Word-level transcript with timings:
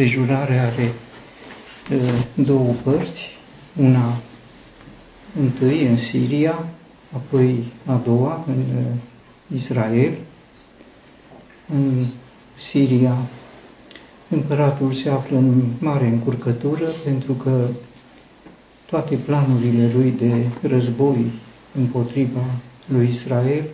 împrejurare 0.00 0.58
are 0.58 0.92
două 2.34 2.72
părți, 2.84 3.28
una 3.76 4.16
întâi 5.40 5.86
în 5.86 5.96
Siria, 5.96 6.64
apoi 7.16 7.64
a 7.86 8.00
doua 8.04 8.44
în 8.46 8.62
Israel. 9.54 10.12
În 11.74 12.06
Siria 12.58 13.16
împăratul 14.28 14.92
se 14.92 15.10
află 15.10 15.36
în 15.36 15.62
mare 15.78 16.06
încurcătură 16.06 16.86
pentru 17.04 17.32
că 17.32 17.66
toate 18.86 19.14
planurile 19.14 19.90
lui 19.94 20.10
de 20.10 20.46
război 20.68 21.24
împotriva 21.74 22.44
lui 22.86 23.08
Israel 23.08 23.64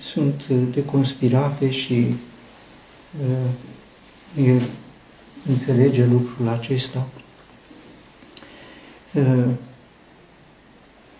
sunt 0.00 0.46
deconspirate 0.74 1.70
și 1.70 2.06
el 4.36 4.62
înțelege 5.48 6.06
lucrul 6.06 6.48
acesta. 6.48 7.06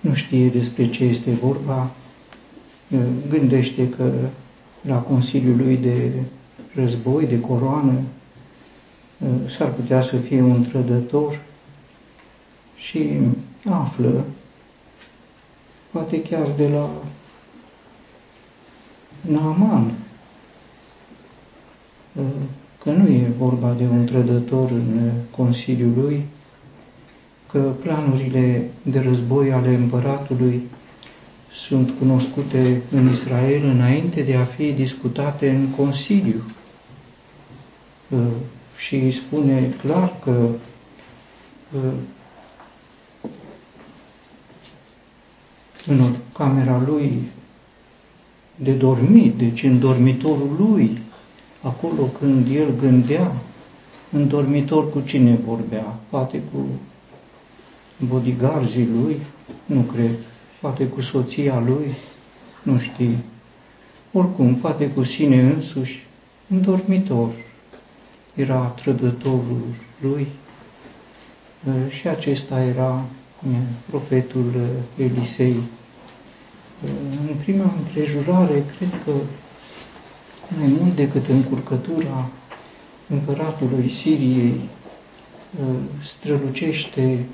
Nu 0.01 0.15
știe 0.15 0.49
despre 0.49 0.91
ce 0.91 1.05
este 1.05 1.31
vorba, 1.31 1.91
gândește 3.29 3.89
că 3.89 4.13
la 4.81 4.99
Consiliul 4.99 5.57
lui 5.57 5.77
de 5.77 6.11
război, 6.75 7.27
de 7.27 7.41
coroană, 7.41 8.01
s-ar 9.47 9.73
putea 9.73 10.03
să 10.03 10.17
fie 10.17 10.41
un 10.41 10.63
trădător 10.69 11.41
și 12.77 13.21
află, 13.71 14.25
poate 15.91 16.23
chiar 16.23 16.47
de 16.57 16.69
la 16.69 16.91
Naaman, 19.21 19.93
că 22.83 22.91
nu 22.91 23.09
e 23.09 23.33
vorba 23.39 23.73
de 23.73 23.85
un 23.85 24.05
trădător 24.05 24.71
în 24.71 25.11
Consiliul 25.31 25.93
lui, 25.97 26.27
că 27.51 27.59
planurile 27.59 28.71
de 28.83 29.01
război 29.01 29.53
ale 29.53 29.75
împăratului 29.75 30.63
sunt 31.53 31.91
cunoscute 31.99 32.83
în 32.91 33.11
Israel 33.11 33.65
înainte 33.65 34.23
de 34.23 34.37
a 34.37 34.45
fi 34.45 34.73
discutate 34.73 35.51
în 35.51 35.69
Consiliu. 35.69 36.43
Și 38.77 38.95
îi 38.95 39.13
spune 39.13 39.75
clar 39.83 40.13
că 40.21 40.49
în 45.87 46.15
camera 46.33 46.83
lui 46.87 47.23
de 48.57 48.73
dormit, 48.73 49.35
deci 49.35 49.63
în 49.63 49.79
dormitorul 49.79 50.57
lui, 50.59 50.99
acolo 51.63 52.03
când 52.03 52.47
el 52.51 52.77
gândea, 52.77 53.33
în 54.13 54.29
dormitor 54.29 54.91
cu 54.91 55.01
cine 55.01 55.39
vorbea? 55.47 55.97
Poate 56.09 56.39
cu 56.53 56.59
bodyguardii 58.07 58.89
lui? 59.03 59.21
Nu 59.67 59.81
cred. 59.81 60.15
Poate 60.61 60.87
cu 60.87 61.01
soția 61.01 61.63
lui? 61.67 61.95
Nu 62.63 62.79
știu. 62.79 63.13
Oricum, 64.13 64.55
poate 64.55 64.91
cu 64.91 65.03
sine 65.03 65.41
însuși, 65.41 66.07
în 66.49 66.63
dormitor. 66.63 67.31
Era 68.35 68.59
trădătorul 68.59 69.63
lui 70.01 70.27
și 71.89 72.09
acesta 72.09 72.63
era 72.63 73.05
profetul 73.91 74.53
Elisei. 74.97 75.57
În 77.29 77.35
prima 77.45 77.75
împrejurare, 77.79 78.65
cred 78.77 78.91
că 79.05 79.13
mai 80.59 80.77
mult 80.81 80.95
decât 80.95 81.29
încurcătura 81.29 82.31
împăratului 83.09 83.91
Siriei, 83.91 84.61
strălucește 86.05 87.25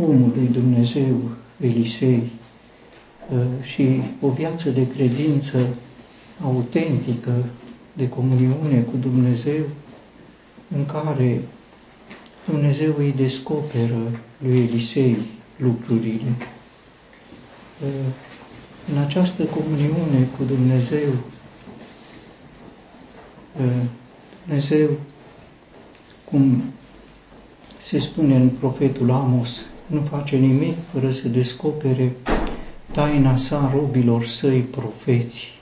omul 0.00 0.32
lui 0.36 0.46
Dumnezeu, 0.52 1.20
Elisei, 1.60 2.32
și 3.62 4.02
o 4.20 4.28
viață 4.28 4.70
de 4.70 4.88
credință 4.88 5.66
autentică, 6.44 7.32
de 7.92 8.08
comuniune 8.08 8.80
cu 8.80 8.96
Dumnezeu, 9.00 9.62
în 10.76 10.86
care 10.86 11.40
Dumnezeu 12.46 12.94
îi 12.98 13.12
descoperă 13.16 14.10
lui 14.38 14.58
Elisei 14.58 15.16
lucrurile. 15.56 16.36
În 18.92 18.98
această 18.98 19.44
comuniune 19.44 20.28
cu 20.36 20.44
Dumnezeu, 20.44 21.12
Dumnezeu, 24.44 24.88
cum 26.30 26.62
se 27.80 27.98
spune 27.98 28.36
în 28.36 28.48
profetul 28.48 29.10
Amos, 29.10 29.60
nu 29.86 30.00
face 30.00 30.36
nimic 30.36 30.76
fără 30.92 31.10
să 31.10 31.28
descopere 31.28 32.12
taina 32.92 33.36
sa 33.36 33.72
robilor 33.74 34.26
săi 34.26 34.60
profeți. 34.60 35.52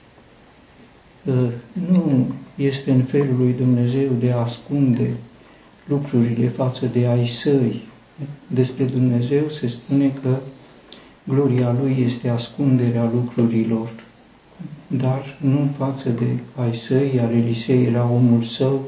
Nu 1.72 2.26
este 2.54 2.90
în 2.90 3.02
felul 3.02 3.36
lui 3.36 3.52
Dumnezeu 3.52 4.10
de 4.18 4.30
a 4.30 4.36
ascunde 4.36 5.10
lucrurile 5.84 6.48
față 6.48 6.86
de 6.86 7.06
ai 7.06 7.26
săi. 7.26 7.82
Despre 8.46 8.84
Dumnezeu 8.84 9.48
se 9.48 9.68
spune 9.68 10.10
că 10.22 10.36
gloria 11.24 11.76
Lui 11.80 11.96
este 12.06 12.28
ascunderea 12.28 13.10
lucrurilor, 13.14 13.90
dar 14.86 15.38
nu 15.40 15.70
față 15.78 16.08
de 16.08 16.38
ai 16.56 16.74
săi, 16.74 17.14
iar 17.14 17.30
Elisei 17.30 17.84
era 17.84 18.08
omul 18.08 18.42
său 18.42 18.84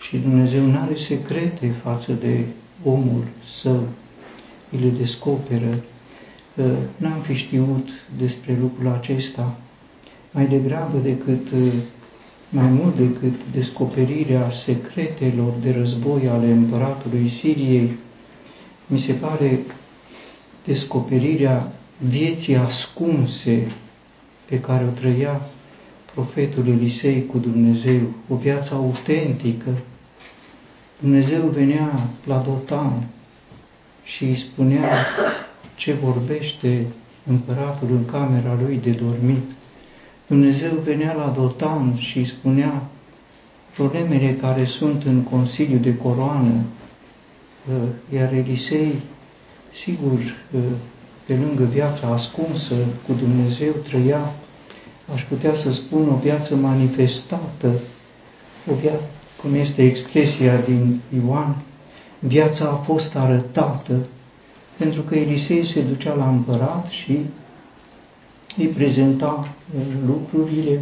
și 0.00 0.16
Dumnezeu 0.16 0.64
nu 0.64 0.78
are 0.78 0.94
secrete 0.94 1.74
față 1.82 2.12
de 2.12 2.44
omul 2.84 3.24
său. 3.44 3.88
Îi 4.70 4.78
le 4.78 4.88
descoperă. 4.98 5.82
N-am 6.96 7.20
fi 7.20 7.34
știut 7.34 7.88
despre 8.18 8.58
lucrul 8.60 8.92
acesta 8.92 9.56
mai 10.30 10.46
degrabă 10.46 10.98
decât 10.98 11.48
mai 12.48 12.68
mult 12.68 12.96
decât 12.96 13.34
descoperirea 13.52 14.50
secretelor 14.50 15.52
de 15.62 15.72
război 15.72 16.28
ale 16.28 16.50
împăratului 16.50 17.28
Siriei, 17.28 17.96
mi 18.86 18.98
se 18.98 19.12
pare 19.12 19.60
descoperirea 20.64 21.72
vieții 21.98 22.56
ascunse 22.56 23.72
pe 24.50 24.60
care 24.60 24.84
o 24.84 25.00
trăia 25.00 25.40
profetul 26.14 26.68
Elisei 26.68 27.26
cu 27.26 27.38
Dumnezeu, 27.38 28.00
o 28.28 28.34
viață 28.34 28.74
autentică. 28.74 29.70
Dumnezeu 31.00 31.42
venea 31.42 32.08
la 32.26 32.42
Dotan 32.46 33.06
și 34.02 34.24
îi 34.24 34.36
spunea 34.36 34.88
ce 35.76 35.92
vorbește 35.92 36.86
împăratul 37.26 37.88
în 37.90 38.04
camera 38.04 38.58
lui 38.62 38.76
de 38.82 38.90
dormit. 38.90 39.50
Dumnezeu 40.26 40.72
venea 40.84 41.12
la 41.12 41.32
Dotan 41.36 41.96
și 41.96 42.18
îi 42.18 42.24
spunea 42.24 42.82
problemele 43.74 44.36
care 44.40 44.64
sunt 44.64 45.02
în 45.02 45.22
Consiliu 45.22 45.78
de 45.78 45.96
Coroană, 45.96 46.62
iar 48.14 48.32
Elisei, 48.32 48.94
sigur, 49.82 50.18
pe 51.26 51.34
lângă 51.34 51.64
viața 51.64 52.06
ascunsă 52.06 52.74
cu 53.06 53.12
Dumnezeu, 53.12 53.72
trăia, 53.72 54.32
aș 55.14 55.22
putea 55.24 55.54
să 55.54 55.72
spun, 55.72 56.08
o 56.08 56.16
viață 56.22 56.56
manifestată, 56.56 57.70
o 58.70 58.74
viață, 58.74 59.02
cum 59.42 59.54
este 59.54 59.82
expresia 59.82 60.56
din 60.56 61.00
Ioan, 61.24 61.56
viața 62.18 62.64
a 62.64 62.74
fost 62.74 63.16
arătată, 63.16 64.06
pentru 64.76 65.02
că 65.02 65.14
Elisei 65.14 65.64
se 65.64 65.80
ducea 65.80 66.14
la 66.14 66.28
împărat 66.28 66.86
și 66.88 67.18
îi 68.56 68.66
prezenta 68.66 69.48
uh, 69.74 69.82
lucrurile. 70.06 70.80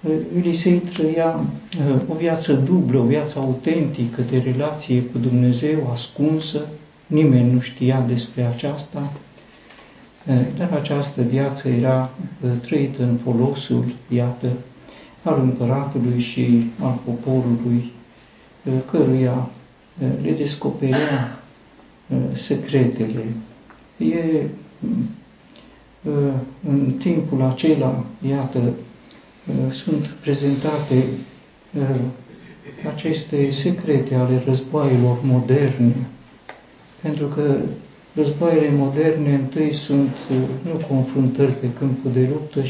Uh, 0.00 0.12
Elisei 0.36 0.78
trăia 0.78 1.40
uh, 1.88 2.00
o 2.08 2.14
viață 2.14 2.52
dublă, 2.52 2.98
o 2.98 3.04
viață 3.04 3.38
autentică 3.38 4.22
de 4.30 4.38
relație 4.38 5.02
cu 5.02 5.18
Dumnezeu, 5.18 5.90
ascunsă, 5.92 6.66
nimeni 7.06 7.52
nu 7.52 7.60
știa 7.60 8.04
despre 8.08 8.42
aceasta, 8.42 9.12
dar 10.56 10.72
această 10.72 11.22
viață 11.22 11.68
era 11.68 12.10
trăită 12.60 13.02
în 13.02 13.16
folosul, 13.16 13.84
iată, 14.08 14.48
al 15.22 15.40
împăratului 15.40 16.20
și 16.20 16.70
al 16.82 16.98
poporului, 17.04 17.92
căruia 18.90 19.48
le 20.22 20.32
descoperea 20.32 21.38
secretele. 22.34 23.24
E 23.96 24.42
în 26.68 26.92
timpul 26.98 27.42
acela, 27.42 28.04
iată, 28.28 28.58
sunt 29.70 30.06
prezentate 30.06 31.04
aceste 32.94 33.50
secrete 33.50 34.14
ale 34.14 34.42
războaielor 34.46 35.18
moderne, 35.22 35.94
pentru 37.02 37.26
că 37.26 37.56
războaiele 38.16 38.70
moderne 38.76 39.34
întâi 39.34 39.72
sunt 39.72 40.10
nu 40.62 40.86
confruntări 40.88 41.52
pe 41.52 41.66
câmpul 41.78 42.10
de 42.12 42.28
luptă, 42.32 42.60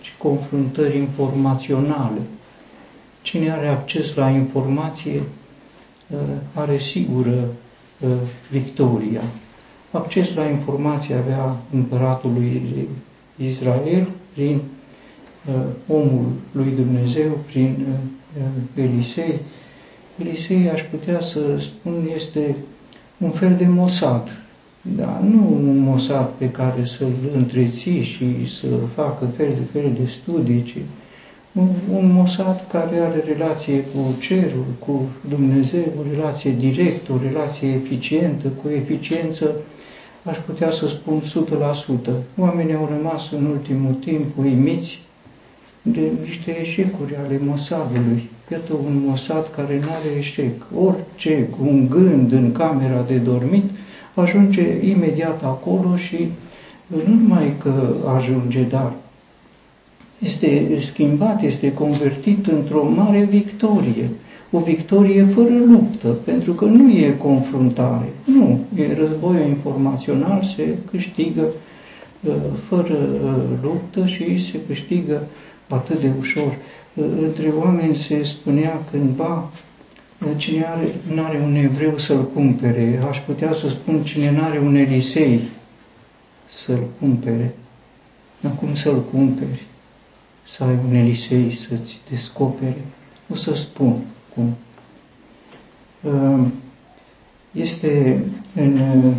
ci 0.00 0.14
confruntări 0.18 0.96
informaționale. 0.96 2.20
cine 3.22 3.52
are 3.52 3.68
acces 3.68 4.14
la 4.14 4.28
informație 4.28 5.22
are 6.54 6.78
sigură 6.78 7.48
victoria. 8.50 9.22
Acces 9.90 10.34
la 10.34 10.44
informație 10.44 11.14
avea 11.14 11.56
împăratul 11.72 12.32
lui 12.32 12.88
Israel 13.36 14.08
prin 14.34 14.60
omul 15.88 16.32
lui 16.52 16.72
Dumnezeu, 16.76 17.38
prin 17.46 17.86
Elisei. 18.74 19.40
Elisei, 20.18 20.70
aș 20.70 20.82
putea 20.82 21.20
să 21.20 21.40
spun, 21.58 22.08
este 22.14 22.56
un 23.18 23.30
fel 23.30 23.54
de 23.56 23.66
Mossad, 23.66 24.45
da, 24.94 25.20
nu 25.30 25.52
un 25.52 25.78
Mossad 25.78 26.30
pe 26.38 26.50
care 26.50 26.84
să-l 26.84 27.12
întreții 27.34 28.02
și 28.02 28.56
să 28.58 28.66
facă 28.94 29.24
fel 29.36 29.48
de 29.54 29.78
fel 29.78 29.90
de 29.98 30.06
studii, 30.06 30.62
ci 30.62 30.76
un, 31.52 31.68
un 31.92 32.12
Mossad 32.12 32.64
care 32.72 32.96
are 32.98 33.24
relație 33.26 33.80
cu 33.80 34.14
cerul, 34.20 34.64
cu 34.78 35.08
Dumnezeu, 35.28 35.84
o 35.98 36.14
relație 36.14 36.50
directă, 36.50 37.12
o 37.12 37.18
relație 37.22 37.68
eficientă, 37.68 38.48
cu 38.62 38.68
eficiență, 38.68 39.50
aș 40.22 40.36
putea 40.36 40.70
să 40.70 40.86
spun 40.86 41.22
100%. 42.10 42.12
Oamenii 42.38 42.74
au 42.74 42.88
rămas 42.96 43.30
în 43.30 43.44
ultimul 43.44 43.92
timp 43.92 44.38
uimiți 44.38 45.00
de 45.82 46.10
niște 46.24 46.60
eșecuri 46.60 47.16
ale 47.16 47.40
Mossadului. 47.44 48.30
Iată 48.52 48.72
un 48.84 49.02
Mossad 49.06 49.50
care 49.56 49.80
nu 49.80 49.88
are 49.88 50.18
eșec. 50.18 50.62
Orice, 50.78 51.42
cu 51.44 51.58
un 51.60 51.88
gând 51.88 52.32
în 52.32 52.52
camera 52.52 53.04
de 53.06 53.16
dormit, 53.16 53.70
ajunge 54.20 54.86
imediat 54.86 55.44
acolo 55.44 55.96
și 55.96 56.28
nu 56.86 56.98
numai 57.06 57.54
că 57.62 57.94
ajunge, 58.16 58.62
dar 58.62 58.92
este 60.18 60.78
schimbat, 60.80 61.42
este 61.42 61.72
convertit 61.72 62.46
într-o 62.46 62.88
mare 62.96 63.24
victorie. 63.30 64.10
O 64.50 64.58
victorie 64.58 65.24
fără 65.24 65.54
luptă, 65.66 66.08
pentru 66.08 66.52
că 66.52 66.64
nu 66.64 66.90
e 66.90 67.14
confruntare. 67.18 68.12
Nu, 68.24 68.60
e 68.74 68.94
războiul 68.94 69.48
informațional, 69.48 70.42
se 70.56 70.76
câștigă 70.90 71.46
uh, 72.20 72.34
fără 72.68 72.98
uh, 73.24 73.34
luptă 73.62 74.06
și 74.06 74.50
se 74.50 74.58
câștigă 74.66 75.22
atât 75.68 76.00
de 76.00 76.10
ușor. 76.18 76.56
Uh, 76.94 77.04
între 77.22 77.48
oameni 77.48 77.96
se 77.96 78.22
spunea 78.22 78.82
cândva, 78.90 79.50
cine 80.36 80.64
are, 80.64 80.94
nu 81.12 81.24
are 81.24 81.38
un 81.38 81.54
evreu 81.54 81.98
să-l 81.98 82.26
cumpere, 82.30 83.00
aș 83.08 83.18
putea 83.18 83.52
să 83.52 83.68
spun 83.68 84.02
cine 84.02 84.30
nu 84.30 84.42
are 84.42 84.58
un 84.58 84.74
Elisei 84.74 85.40
să-l 86.48 86.86
cumpere. 87.00 87.54
Acum 88.42 88.74
să-l 88.74 89.02
cumperi, 89.02 89.66
să 90.44 90.64
ai 90.64 90.78
un 90.88 90.94
Elisei 90.94 91.54
să-ți 91.54 92.00
descopere. 92.10 92.84
O 93.32 93.34
să 93.34 93.54
spun 93.54 94.00
cum. 94.34 94.56
Este 97.52 98.22
în 98.54 99.14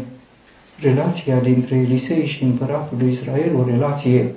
relația 0.80 1.40
dintre 1.40 1.76
Elisei 1.76 2.26
și 2.26 2.44
împăratul 2.44 2.98
lui 2.98 3.12
Israel 3.12 3.56
o 3.56 3.64
relație 3.64 4.34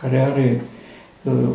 care 0.00 0.20
are 0.20 0.62
uh, 0.62 0.71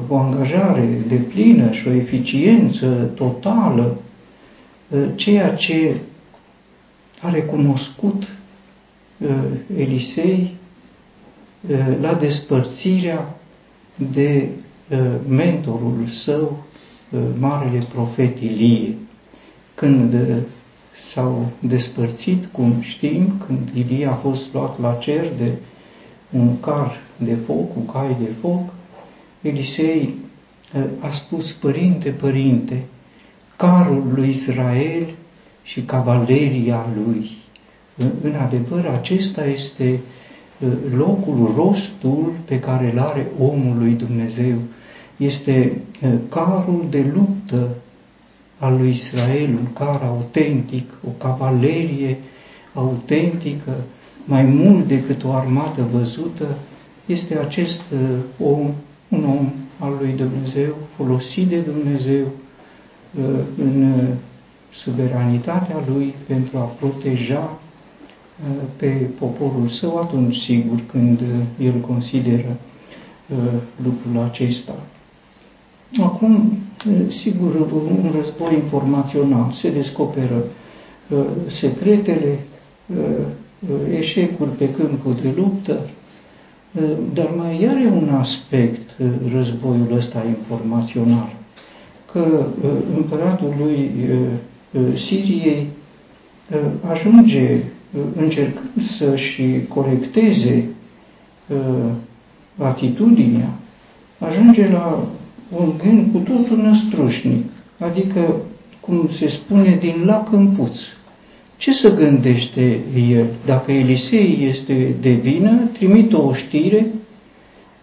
o 0.07 0.17
angajare 0.17 1.01
de 1.07 1.15
plină 1.15 1.71
și 1.71 1.87
o 1.87 1.91
eficiență 1.91 3.11
totală, 3.15 3.97
uh, 4.89 5.05
ceea 5.15 5.55
ce 5.55 5.95
a 7.21 7.29
recunoscut 7.29 8.23
uh, 9.17 9.29
Elisei 9.77 10.55
la 12.01 12.13
despărțirea 12.13 13.35
de 14.11 14.49
mentorul 15.27 16.05
său, 16.05 16.63
marele 17.39 17.83
profet 17.93 18.39
Ilie. 18.39 18.95
Când 19.75 20.15
s-au 21.01 21.51
despărțit, 21.59 22.45
cum 22.45 22.75
știm, 22.79 23.33
când 23.47 23.69
Ilie 23.73 24.05
a 24.05 24.13
fost 24.13 24.53
luat 24.53 24.79
la 24.79 24.93
cer 24.93 25.33
de 25.37 25.51
un 26.29 26.59
car 26.59 26.97
de 27.17 27.35
foc, 27.35 27.73
cu 27.73 27.79
cai 27.79 28.15
de 28.19 28.29
foc, 28.41 28.73
Elisei 29.41 30.15
eh, 30.73 30.83
a 30.99 31.09
spus, 31.11 31.51
Părinte, 31.51 32.09
Părinte, 32.09 32.83
carul 33.55 34.11
lui 34.13 34.29
Israel 34.29 35.07
și 35.63 35.81
cavaleria 35.81 36.85
lui. 36.95 37.29
În 38.21 38.35
adevăr, 38.35 38.85
acesta 38.85 39.45
este 39.45 39.85
eh, 39.89 40.67
locul, 40.95 41.53
rostul 41.55 42.33
pe 42.45 42.59
care 42.59 42.91
îl 42.91 42.99
are 42.99 43.27
omul 43.39 43.77
lui 43.77 43.91
Dumnezeu. 43.91 44.57
Este 45.17 45.81
eh, 46.01 46.09
carul 46.29 46.85
de 46.89 47.05
luptă 47.13 47.67
al 48.57 48.77
lui 48.77 48.89
Israel, 48.89 49.49
un 49.49 49.73
car 49.73 50.01
autentic, 50.03 50.89
o 51.07 51.09
cavalerie 51.17 52.17
autentică, 52.73 53.75
mai 54.25 54.43
mult 54.43 54.87
decât 54.87 55.23
o 55.23 55.31
armată 55.31 55.87
văzută, 55.91 56.57
este 57.05 57.37
acest 57.37 57.81
uh, 57.93 58.47
om, 58.47 58.73
un 59.09 59.23
om 59.23 59.51
al 59.79 59.97
lui 59.99 60.11
Dumnezeu, 60.11 60.75
folosit 60.95 61.47
de 61.47 61.59
Dumnezeu 61.59 62.25
uh, 62.25 63.39
în 63.57 63.83
uh, 63.83 64.07
suveranitatea 64.73 65.83
lui 65.89 66.13
pentru 66.27 66.57
a 66.57 66.61
proteja 66.61 67.59
pe 68.75 68.87
poporul 69.19 69.67
său 69.67 69.97
atunci, 69.97 70.35
sigur, 70.35 70.79
când 70.85 71.21
el 71.59 71.73
consideră 71.73 72.55
lucrul 73.83 74.23
acesta. 74.23 74.75
Acum, 76.03 76.57
sigur, 77.07 77.55
un 77.71 78.11
război 78.15 78.53
informațional 78.53 79.51
se 79.51 79.71
descoperă 79.71 80.43
secretele, 81.47 82.39
eșecuri 83.97 84.49
pe 84.49 84.69
câmpul 84.73 85.15
de 85.21 85.33
luptă, 85.35 85.79
dar 87.13 87.29
mai 87.37 87.67
are 87.69 87.89
un 88.01 88.09
aspect 88.09 88.89
războiul 89.33 89.93
ăsta 89.95 90.23
informațional, 90.27 91.29
că 92.11 92.45
împăratul 92.95 93.53
lui 93.59 93.89
Siriei 94.95 95.67
ajunge 96.89 97.59
încercând 98.15 98.85
să-și 98.85 99.43
corecteze 99.67 100.65
atitudinea, 102.57 103.49
ajunge 104.19 104.69
la 104.71 105.07
un 105.57 105.73
gând 105.83 106.11
cu 106.11 106.17
totul 106.17 106.57
năstrușnic, 106.57 107.45
adică, 107.79 108.35
cum 108.79 109.07
se 109.11 109.27
spune, 109.27 109.77
din 109.79 110.03
lac 110.05 110.31
în 110.31 110.47
puț. 110.47 110.79
Ce 111.57 111.73
să 111.73 111.95
gândește 111.95 112.79
el? 113.11 113.25
Dacă 113.45 113.71
Elisei 113.71 114.47
este 114.49 114.95
de 115.01 115.09
vină, 115.09 115.51
trimite 115.73 116.15
o 116.15 116.33
știre, 116.33 116.87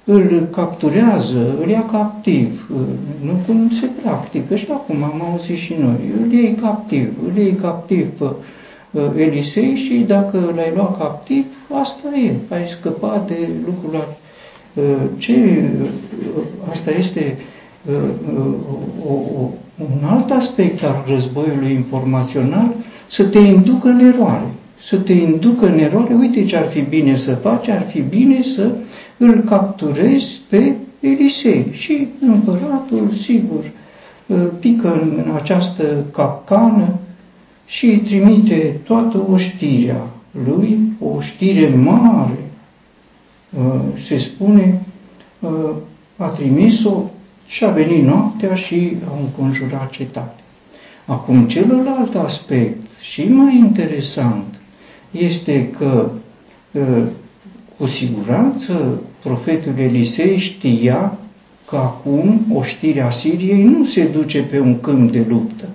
îl 0.05 0.49
capturează, 0.51 1.57
îl 1.61 1.69
ia 1.69 1.85
captiv. 1.85 2.71
Nu 3.21 3.33
cum 3.47 3.71
se 3.71 3.89
practică 4.03 4.57
și 4.57 4.67
acum 4.71 5.03
am 5.03 5.23
auzit 5.31 5.57
și 5.57 5.75
noi. 5.79 6.11
Îl 6.23 6.33
iei 6.33 6.55
captiv, 6.55 7.13
îl 7.27 7.37
iei 7.37 7.53
captiv 7.53 8.09
pe 8.09 8.25
uh, 8.91 9.03
Elisei 9.17 9.75
și 9.77 9.95
dacă 9.95 10.53
l-ai 10.55 10.73
luat 10.75 10.99
captiv, 10.99 11.45
asta 11.73 12.17
e, 12.17 12.55
ai 12.55 12.69
scăpat 12.69 13.27
de 13.27 13.49
lucrul 13.65 14.09
uh, 14.75 14.83
ce 15.19 15.71
uh, 15.83 15.89
asta 16.71 16.91
este 16.91 17.39
o, 19.07 19.13
o, 19.13 19.51
un 19.79 20.09
alt 20.09 20.31
aspect 20.31 20.83
al 20.83 21.05
războiului 21.09 21.73
informațional 21.73 22.75
să 23.07 23.25
te 23.25 23.39
inducă 23.39 23.89
în 23.89 23.99
eroare. 23.99 24.53
Să 24.83 24.97
te 24.97 25.13
inducă 25.13 25.67
în 25.67 25.79
eroare, 25.79 26.15
uite 26.15 26.45
ce 26.45 26.57
ar 26.57 26.67
fi 26.67 26.81
bine 26.81 27.17
să 27.17 27.35
faci, 27.35 27.69
ar 27.69 27.83
fi 27.83 28.01
bine 28.01 28.43
să 28.43 28.77
îl 29.17 29.41
capturezi 29.41 30.41
pe 30.49 30.75
Elisei. 31.01 31.67
Și 31.73 32.07
împăratul, 32.21 33.11
sigur, 33.17 33.71
ă, 34.31 34.35
pică 34.37 34.93
în 34.93 35.33
această 35.35 36.05
capcană 36.13 36.99
și 37.67 37.87
îi 37.87 37.99
trimite 37.99 38.81
toată 38.85 39.25
oștirea 39.31 40.07
lui, 40.45 40.79
o 41.01 41.21
știre 41.21 41.69
mare, 41.69 42.51
ă, 43.59 43.81
se 43.99 44.17
spune, 44.17 44.85
ă, 45.43 45.75
a 46.17 46.27
trimis-o 46.27 47.03
și 47.47 47.65
a 47.65 47.69
venit 47.71 48.05
noaptea 48.05 48.55
și 48.55 48.97
a 49.09 49.19
înconjurat 49.21 49.91
cetatea. 49.91 50.45
Acum, 51.07 51.45
celălalt 51.47 52.15
aspect 52.15 52.84
și 53.11 53.25
mai 53.29 53.59
interesant 53.59 54.55
este 55.11 55.69
că 55.79 56.11
ă, 56.75 57.07
cu 57.79 57.87
siguranță 57.87 59.01
profetul 59.23 59.73
Elisei 59.79 60.39
știa 60.39 61.19
că 61.69 61.77
acum 61.77 62.41
oștirea 62.53 63.11
Siriei 63.11 63.63
nu 63.63 63.85
se 63.85 64.05
duce 64.05 64.43
pe 64.43 64.61
un 64.61 64.81
câmp 64.81 65.13
de 65.13 65.25
luptă, 65.29 65.69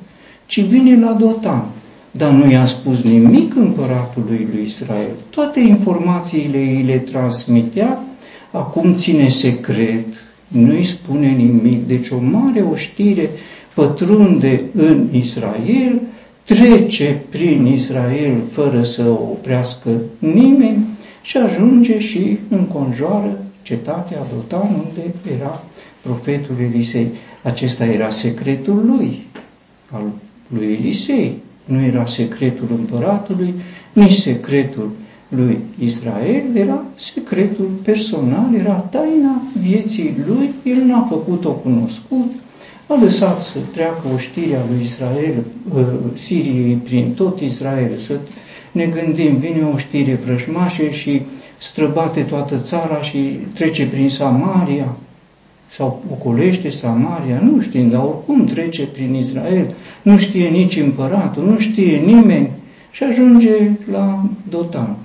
ci 0.46 0.62
vine 0.62 1.00
la 1.00 1.12
Dotan. 1.12 1.66
Dar 2.12 2.32
nu 2.32 2.52
i-a 2.52 2.66
spus 2.66 3.02
nimic 3.02 3.56
împăratului 3.56 4.48
lui 4.52 4.64
Israel. 4.66 5.16
Toate 5.30 5.60
informațiile 5.60 6.58
îi 6.58 6.84
le 6.86 6.98
transmitea, 6.98 8.04
acum 8.52 8.96
ține 8.96 9.28
secret 9.28 10.24
nu-i 10.48 10.84
spune 10.84 11.28
nimic. 11.28 11.88
Deci 11.88 12.10
o 12.10 12.20
mare 12.20 12.62
oștire 12.62 13.30
pătrunde 13.74 14.62
în 14.76 15.08
Israel, 15.12 16.02
trece 16.50 17.22
prin 17.30 17.66
Israel 17.66 18.42
fără 18.52 18.84
să 18.84 19.04
o 19.10 19.22
oprească 19.32 19.90
nimeni 20.20 20.86
și 21.22 21.38
ajunge 21.38 22.00
și 22.00 22.38
înconjoară 22.50 23.46
cetatea 23.62 24.18
Dotan 24.34 24.68
unde 24.68 25.14
era 25.36 25.64
profetul 26.02 26.56
Elisei. 26.60 27.08
Acesta 27.44 27.86
era 27.86 28.10
secretul 28.10 28.86
lui, 28.86 29.28
al 29.92 30.04
lui 30.48 30.66
Elisei. 30.66 31.38
Nu 31.66 31.82
era 31.82 32.06
secretul 32.06 32.68
împăratului, 32.78 33.54
nici 33.94 34.14
secretul 34.14 34.92
lui 35.28 35.58
Israel, 35.84 36.44
era 36.56 36.84
secretul 36.96 37.70
personal, 37.84 38.54
era 38.54 38.74
taina 38.74 39.42
vieții 39.62 40.16
lui, 40.28 40.50
el 40.64 40.84
n-a 40.84 41.02
făcut-o 41.10 41.52
cunoscut, 41.52 42.32
a 42.90 43.00
lăsat 43.02 43.42
să 43.42 43.58
treacă 43.74 44.02
oștirea 44.14 44.60
lui 44.70 44.84
Israel, 44.84 45.44
uh, 45.74 45.84
Siriei 46.14 46.74
prin 46.84 47.14
tot 47.14 47.40
Israel, 47.40 47.92
să 48.08 48.20
ne 48.72 48.86
gândim, 48.86 49.36
vine 49.38 49.62
o 49.74 49.78
știre 49.78 50.20
vrăjmașă 50.26 50.88
și 50.90 51.22
străbate 51.58 52.22
toată 52.22 52.58
țara 52.58 53.02
și 53.02 53.18
trece 53.54 53.88
prin 53.88 54.10
Samaria, 54.10 54.98
sau 55.70 56.04
ocolește 56.12 56.70
Samaria, 56.70 57.40
nu 57.44 57.62
știm, 57.62 57.90
dar 57.90 58.02
oricum 58.02 58.46
trece 58.46 58.86
prin 58.86 59.14
Israel, 59.14 59.76
nu 60.02 60.18
știe 60.18 60.48
nici 60.48 60.78
împăratul, 60.78 61.46
nu 61.46 61.60
știe 61.60 61.98
nimeni 61.98 62.50
și 62.92 63.04
ajunge 63.04 63.72
la 63.92 64.30
Dotan. 64.50 64.96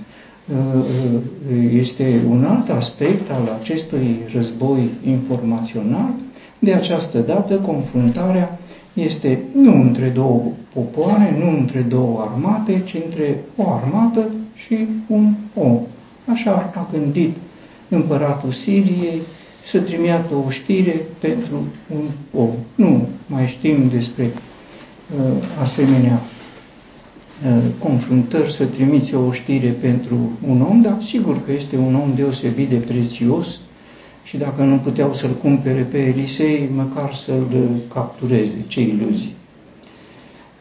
Uh, 0.49 0.55
uh, 0.75 1.71
este 1.73 2.21
un 2.29 2.43
alt 2.43 2.69
aspect 2.69 3.31
al 3.31 3.57
acestui 3.61 4.19
război 4.33 4.89
informațional. 5.07 6.09
De 6.59 6.73
această 6.73 7.19
dată, 7.19 7.55
confruntarea 7.55 8.59
este 8.93 9.39
nu 9.55 9.81
între 9.81 10.07
două 10.09 10.41
popoare, 10.73 11.35
nu 11.39 11.57
între 11.57 11.79
două 11.79 12.29
armate, 12.31 12.81
ci 12.85 12.95
între 13.05 13.43
o 13.55 13.69
armată 13.69 14.27
și 14.55 14.87
un 15.07 15.33
om. 15.53 15.79
Așa 16.31 16.71
a 16.75 16.87
gândit 16.91 17.35
împăratul 17.89 18.51
Siriei 18.51 19.21
să 19.65 19.79
trimiată 19.79 20.35
o 20.45 20.49
știre 20.49 21.01
pentru 21.19 21.65
un 21.95 22.03
om. 22.41 22.49
Nu 22.75 23.07
mai 23.27 23.47
știm 23.47 23.89
despre 23.89 24.23
uh, 24.23 25.31
asemenea 25.61 26.21
uh, 27.45 27.63
confruntări, 27.79 28.53
să 28.53 28.65
trimiți 28.65 29.15
o 29.15 29.31
știre 29.31 29.69
pentru 29.69 30.31
un 30.47 30.61
om, 30.61 30.81
dar 30.81 30.97
sigur 31.01 31.43
că 31.45 31.51
este 31.51 31.77
un 31.77 31.95
om 31.95 32.11
deosebit 32.15 32.69
de 32.69 32.75
prețios 32.75 33.59
și 34.25 34.37
dacă 34.37 34.61
nu 34.61 34.77
puteau 34.77 35.13
să-l 35.13 35.33
cumpere 35.41 35.81
pe 35.81 35.97
Elisei, 35.97 36.69
măcar 36.75 37.13
să-l 37.13 37.45
captureze, 37.93 38.55
ce 38.67 38.81
iluzii. 38.81 39.35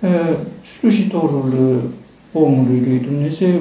Uh, 0.01 0.37
slujitorul 0.79 1.53
uh, 1.53 2.43
omului 2.43 2.83
lui 2.87 2.99
Dumnezeu, 2.99 3.61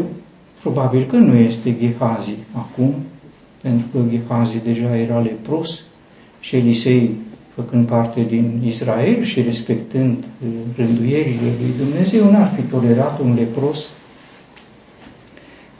probabil 0.61 1.03
că 1.03 1.15
nu 1.15 1.35
este 1.35 1.75
Gehazi 1.79 2.35
acum, 2.51 2.93
pentru 3.61 3.87
că 3.91 3.99
Gehazi 4.09 4.57
deja 4.63 4.97
era 4.97 5.19
lepros 5.19 5.83
și 6.39 6.55
Elisei, 6.55 7.15
făcând 7.55 7.87
parte 7.87 8.25
din 8.29 8.61
Israel 8.65 9.23
și 9.23 9.41
respectând 9.41 10.17
uh, 10.17 10.49
rânduierile 10.75 11.51
lui 11.61 11.85
Dumnezeu, 11.85 12.31
n-ar 12.31 12.51
fi 12.55 12.61
tolerat 12.61 13.19
un 13.19 13.33
lepros 13.33 13.89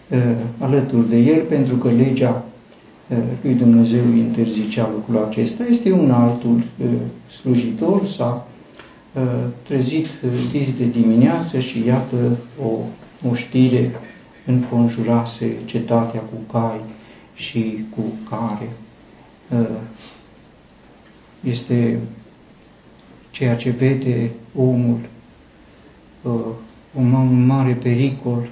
uh, 0.09 0.19
alături 0.57 1.09
de 1.09 1.17
el, 1.17 1.41
pentru 1.41 1.75
că 1.75 1.89
legea 1.97 2.45
uh, 2.45 2.52
lui 3.41 3.53
Dumnezeu 3.53 4.13
interzicea 4.17 4.89
lucrul 4.93 5.25
acesta. 5.29 5.63
Este 5.69 5.91
un 5.91 6.11
altul 6.11 6.63
slujitor, 7.41 8.05
s-a 8.05 8.47
trezit 9.63 10.07
dis 10.51 10.77
de 10.77 10.85
dimineață 10.85 11.59
și 11.59 11.85
iată 11.85 12.37
o, 12.63 12.69
o 13.29 13.33
știre 13.35 13.91
înconjurase 14.45 15.55
cetatea 15.65 16.19
cu 16.19 16.51
cai 16.51 16.79
și 17.33 17.85
cu 17.95 18.01
care 18.29 18.69
uh, 19.49 19.79
este 21.39 21.99
ceea 23.31 23.55
ce 23.55 23.69
vede 23.69 24.31
omul, 24.55 24.99
uh, 26.21 26.31
un 26.93 27.45
mare 27.45 27.73
pericol, 27.73 28.49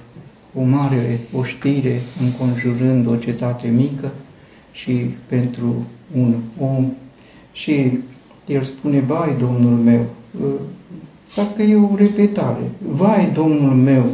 o 0.54 0.62
mare 0.62 1.20
oștire 1.32 2.00
înconjurând 2.20 3.06
o 3.06 3.16
cetate 3.16 3.68
mică 3.68 4.12
și 4.72 4.92
pentru 5.26 5.84
un 6.16 6.34
om. 6.58 6.92
Și 7.52 7.98
el 8.46 8.62
spune, 8.62 9.00
vai, 9.00 9.36
Domnul 9.38 9.78
meu, 9.78 10.06
uh, 10.40 10.60
parcă 11.34 11.62
e 11.62 11.76
o 11.76 11.96
repetare, 11.96 12.70
vai, 12.86 13.30
Domnul 13.34 13.74
meu, 13.74 14.04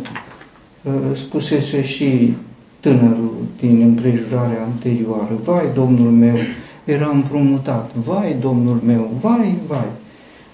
spusese 1.15 1.83
și 1.83 2.35
tânărul 2.81 3.35
din 3.61 3.81
împrejurarea 3.81 4.62
anterioară. 4.62 5.38
Vai, 5.43 5.65
Domnul 5.75 6.11
meu, 6.11 6.37
era 6.85 7.09
împrumutat. 7.09 7.95
Vai, 7.95 8.37
Domnul 8.41 8.81
meu, 8.87 9.19
vai, 9.21 9.55
vai. 9.67 9.87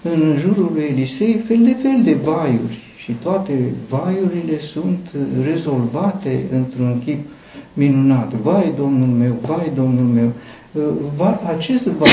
În 0.01 0.35
jurul 0.39 0.71
lui 0.73 0.83
Elisei 0.83 1.43
fel 1.47 1.63
de 1.63 1.75
fel 1.81 2.01
de 2.03 2.13
vaiuri 2.13 2.83
și 2.97 3.11
toate 3.11 3.73
vaiurile 3.89 4.59
sunt 4.59 4.99
rezolvate 5.43 6.45
într-un 6.51 7.01
chip 7.05 7.29
minunat. 7.73 8.33
Vai, 8.33 8.73
Domnul 8.77 9.07
meu, 9.07 9.37
vai, 9.41 9.71
Domnul 9.75 10.03
meu. 10.03 10.31
Va, 11.15 11.41
acest 11.55 11.87
vai 11.87 12.09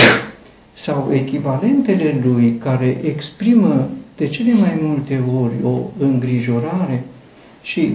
sau 0.73 1.09
echivalentele 1.13 2.21
lui 2.25 2.57
care 2.59 3.01
exprimă 3.05 3.89
de 4.17 4.27
cele 4.27 4.53
mai 4.53 4.79
multe 4.83 5.21
ori 5.41 5.55
o 5.65 5.79
îngrijorare 5.99 7.05
și 7.63 7.93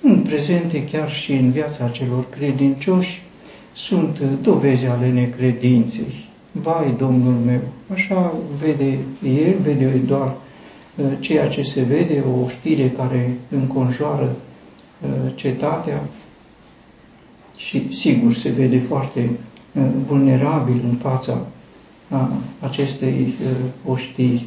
sunt 0.00 0.24
prezente 0.24 0.84
chiar 0.84 1.12
și 1.12 1.32
în 1.32 1.50
viața 1.50 1.88
celor 1.88 2.28
credincioși, 2.28 3.22
sunt 3.72 4.18
dovezi 4.42 4.86
ale 4.86 5.10
necredinței. 5.10 6.28
Vai, 6.52 6.94
Domnul 6.98 7.34
meu, 7.46 7.60
așa 7.92 8.34
vede 8.64 8.98
el, 9.46 9.54
vede 9.62 10.00
doar 10.06 10.34
uh, 10.96 11.04
ceea 11.20 11.48
ce 11.48 11.62
se 11.62 11.82
vede, 11.82 12.22
o 12.42 12.48
știre 12.48 12.92
care 12.96 13.34
înconjoară 13.50 14.24
uh, 14.24 14.53
cetatea 15.34 16.02
și 17.56 17.94
sigur 17.94 18.34
se 18.34 18.48
vede 18.48 18.78
foarte 18.78 19.30
uh, 19.72 19.82
vulnerabil 20.06 20.80
în 20.88 20.94
fața 20.96 21.46
acestei 22.60 23.34
oștiri. 23.86 24.44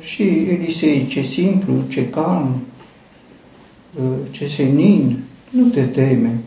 Și 0.00 0.22
Elisei, 0.22 1.06
ce 1.06 1.22
simplu, 1.22 1.74
ce 1.88 2.08
calm, 2.08 2.62
ce 4.30 4.46
senin, 4.46 5.22
nu 5.50 5.66
te 5.66 5.82
teme, 5.82 6.38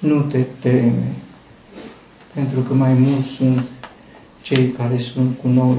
nu 0.00 0.20
te 0.20 0.44
teme, 0.60 1.12
pentru 2.34 2.60
că 2.60 2.74
mai 2.74 2.92
mulți 2.92 3.28
sunt 3.28 3.64
cei 4.42 4.68
care 4.68 4.98
sunt 4.98 5.38
cu 5.42 5.48
noi 5.48 5.76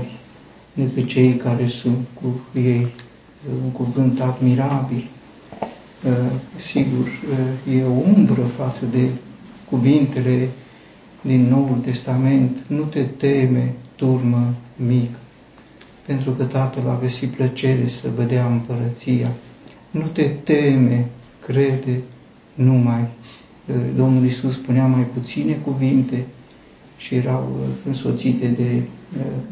decât 0.73 1.07
cei 1.07 1.35
care 1.35 1.67
sunt 1.67 2.07
cu 2.13 2.59
ei. 2.59 2.87
Un 3.63 3.69
cuvânt 3.71 4.21
admirabil. 4.21 5.07
Sigur, 6.59 7.07
e 7.77 7.83
o 7.83 8.11
umbră 8.15 8.41
față 8.41 8.85
de 8.91 9.09
cuvintele 9.69 10.49
din 11.21 11.47
Noul 11.49 11.77
Testament. 11.81 12.57
Nu 12.67 12.81
te 12.83 13.01
teme, 13.01 13.73
turmă 13.95 14.53
mică, 14.75 15.17
pentru 16.05 16.31
că 16.31 16.43
Tatăl 16.43 16.89
a 16.89 16.99
găsit 17.01 17.29
plăcere 17.29 17.87
să 17.87 18.07
vedea 18.15 18.45
împărăția 18.45 19.31
nu 19.93 20.01
te 20.13 20.23
teme, 20.23 21.05
crede 21.39 22.01
numai. 22.53 23.07
Domnul 23.95 24.25
Isus 24.25 24.53
spunea 24.53 24.85
mai 24.85 25.07
puține 25.13 25.53
cuvinte 25.53 26.25
și 26.97 27.15
erau 27.15 27.57
însoțite 27.87 28.47
de 28.47 28.81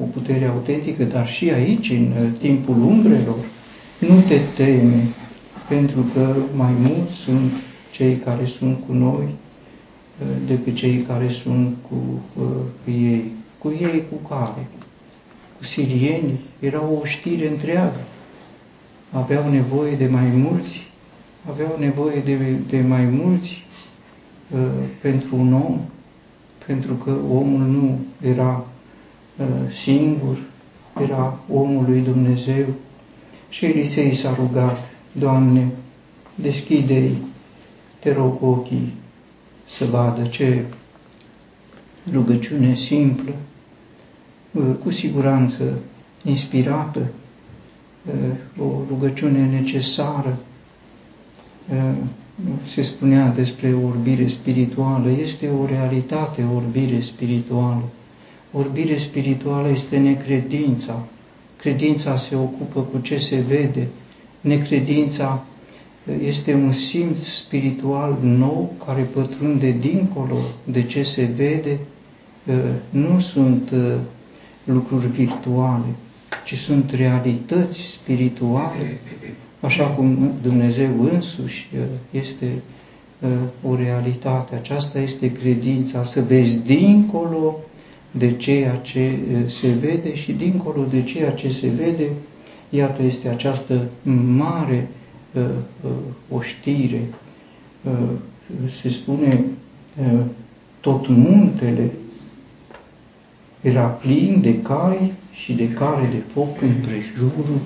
o 0.02 0.04
putere 0.04 0.46
autentică, 0.46 1.04
dar 1.04 1.28
și 1.28 1.50
aici, 1.50 1.90
în 1.90 2.32
timpul 2.40 2.76
umbrelor, 2.82 3.38
nu 4.00 4.20
te 4.28 4.40
teme, 4.56 5.04
pentru 5.68 6.06
că 6.14 6.36
mai 6.56 6.72
mulți 6.80 7.14
sunt 7.14 7.52
cei 7.92 8.16
care 8.16 8.46
sunt 8.46 8.80
cu 8.88 8.94
noi 8.94 9.28
decât 10.48 10.76
cei 10.76 10.98
care 11.08 11.28
sunt 11.30 11.76
cu 11.90 12.22
ei. 12.92 13.32
Cu 13.58 13.74
ei 13.80 14.04
cu 14.10 14.28
care? 14.28 14.68
Cu 15.58 15.64
sirieni. 15.64 16.40
Era 16.60 16.84
o 16.84 17.06
știre 17.06 17.48
întreagă 17.48 18.00
aveau 19.12 19.50
nevoie 19.50 19.96
de 19.96 20.08
mai 20.08 20.30
mulți, 20.30 20.88
aveau 21.50 21.76
nevoie 21.80 22.20
de, 22.20 22.36
de 22.68 22.82
mai 22.82 23.06
mulți 23.06 23.66
uh, 24.54 24.60
pentru 25.02 25.36
un 25.36 25.54
om, 25.54 25.80
pentru 26.66 26.94
că 26.94 27.16
omul 27.30 27.60
nu 27.60 28.00
era 28.30 28.66
uh, 29.38 29.72
singur, 29.72 30.38
era 31.02 31.40
omul 31.54 31.86
lui 31.88 32.00
Dumnezeu. 32.00 32.66
Și 33.50 33.66
Elisei 33.66 34.14
s-a 34.14 34.36
rugat, 34.40 34.91
Doamne, 35.12 35.72
deschide-i, 36.36 37.18
te 38.00 38.14
rog 38.14 38.44
ochii 38.44 38.94
să 39.66 39.86
vadă 39.86 40.26
ce 40.26 40.66
rugăciune 42.12 42.76
simplă, 42.76 43.34
cu 44.84 44.92
siguranță 44.92 45.64
inspirată, 46.24 47.08
o 48.60 48.82
rugăciune 48.88 49.46
necesară. 49.46 50.38
Se 52.64 52.82
spunea 52.82 53.28
despre 53.28 53.74
orbire 53.74 54.28
spirituală, 54.28 55.10
este 55.10 55.50
o 55.50 55.66
realitate 55.66 56.46
orbire 56.56 57.00
spirituală. 57.00 57.84
Orbire 58.52 58.98
spirituală 58.98 59.70
este 59.70 59.98
necredința. 59.98 61.04
Credința 61.58 62.18
se 62.18 62.36
ocupă 62.36 62.82
cu 62.82 63.00
ce 63.00 63.18
se 63.18 63.40
vede. 63.40 63.88
Necredința 64.42 65.46
este 66.24 66.54
un 66.54 66.72
simț 66.74 67.20
spiritual 67.20 68.18
nou 68.22 68.74
care 68.86 69.02
pătrunde 69.02 69.76
dincolo 69.80 70.38
de 70.64 70.84
ce 70.84 71.04
se 71.04 71.30
vede. 71.36 71.78
Nu 72.90 73.20
sunt 73.20 73.74
lucruri 74.64 75.08
virtuale, 75.08 75.86
ci 76.46 76.58
sunt 76.58 76.92
realități 76.92 77.82
spirituale, 77.82 79.00
așa 79.60 79.84
cum 79.84 80.32
Dumnezeu 80.42 80.90
însuși 81.14 81.70
este 82.12 82.46
o 83.64 83.76
realitate. 83.76 84.56
Aceasta 84.56 85.00
este 85.00 85.32
credința, 85.32 86.04
să 86.04 86.22
vezi 86.22 86.64
dincolo 86.66 87.60
de 88.12 88.36
ceea 88.36 88.76
ce 88.76 89.18
se 89.48 89.68
vede 89.68 90.16
și 90.16 90.32
dincolo 90.32 90.86
de 90.90 91.04
ceea 91.04 91.32
ce 91.32 91.50
se 91.50 91.68
vede, 91.68 92.08
iată 92.72 93.04
este 93.04 93.30
această 93.30 93.82
mare 94.36 94.88
uh, 95.34 95.42
uh, 95.84 95.92
oștire. 96.30 97.02
Uh, 97.84 97.92
se 98.82 98.90
spune 98.90 99.44
tot 100.80 101.08
muntele 101.08 101.92
era 103.62 103.84
plin 103.84 104.42
de 104.42 104.62
cai 104.62 105.12
și 105.32 105.54
de 105.54 105.70
care 105.70 106.08
de 106.12 106.22
foc 106.34 106.62
în 106.62 106.74
prejurul 106.82 107.60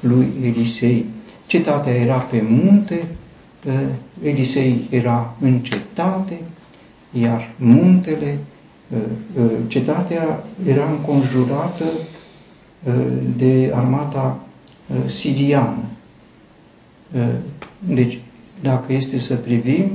lui 0.00 0.32
Elisei. 0.42 1.04
Cetatea 1.46 1.94
era 1.94 2.16
pe 2.16 2.42
munte, 2.48 3.06
Elisei 4.22 4.86
era 4.90 5.36
în 5.40 5.58
cetate, 5.58 6.40
iar 7.12 7.52
muntele 7.56 8.38
Uh, 8.94 8.98
uh, 9.42 9.50
cetatea 9.66 10.44
era 10.66 10.90
înconjurată 10.90 11.84
uh, 12.84 12.94
de 13.36 13.72
armata 13.74 14.43
siriană. 15.06 15.84
Deci, 17.78 18.18
dacă 18.62 18.92
este 18.92 19.18
să 19.18 19.34
privim 19.34 19.90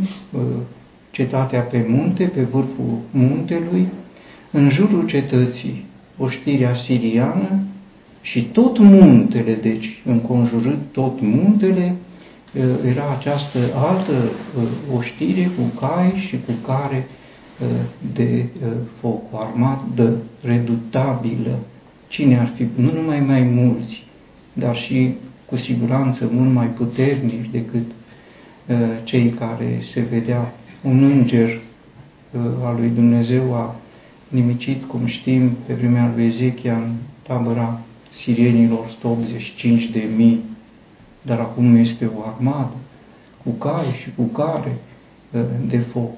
cetatea 1.11 1.61
pe 1.61 1.85
munte, 1.89 2.23
pe 2.23 2.41
vârful 2.41 2.97
muntelui, 3.11 3.87
în 4.51 4.69
jurul 4.69 5.05
cetății 5.05 5.85
oștirea 6.17 6.75
siriană 6.75 7.59
și 8.21 8.43
tot 8.43 8.77
muntele, 8.77 9.53
deci 9.53 10.01
înconjurând 10.05 10.79
tot 10.91 11.21
muntele, 11.21 11.95
era 12.85 13.15
această 13.17 13.59
altă 13.75 14.13
oștire 14.95 15.49
cu 15.57 15.79
cai 15.85 16.13
și 16.27 16.35
cu 16.45 16.51
care 16.71 17.07
de 18.13 18.45
foc, 18.99 19.21
o 19.31 19.37
armată 19.37 20.17
redutabilă. 20.41 21.59
Cine 22.07 22.39
ar 22.39 22.51
fi? 22.55 22.67
Nu 22.75 22.91
numai 22.91 23.19
mai 23.19 23.41
mulți, 23.41 24.03
dar 24.59 24.75
și 24.75 25.13
cu 25.45 25.55
siguranță 25.55 26.29
mult 26.31 26.53
mai 26.53 26.67
puternici 26.67 27.49
decât 27.51 27.91
cei 29.03 29.29
care 29.29 29.79
se 29.91 30.01
vedea 30.01 30.53
un 30.81 31.03
înger 31.03 31.61
al 32.63 32.75
lui 32.79 32.89
Dumnezeu 32.89 33.53
a 33.53 33.75
nimicit, 34.27 34.83
cum 34.83 35.05
știm, 35.05 35.51
pe 35.65 35.73
vremea 35.73 36.11
lui 36.15 36.25
Ezechia 36.25 36.75
în 36.75 36.91
tabăra 37.21 37.79
sirienilor 38.11 38.79
185 38.85 39.85
de 39.85 40.07
mii, 40.15 40.43
dar 41.21 41.39
acum 41.39 41.75
este 41.75 42.09
o 42.17 42.21
armadă 42.21 42.73
cu 43.43 43.49
cai 43.49 43.95
și 44.01 44.09
cu 44.15 44.23
care 44.23 44.77
de 45.67 45.77
foc. 45.77 46.11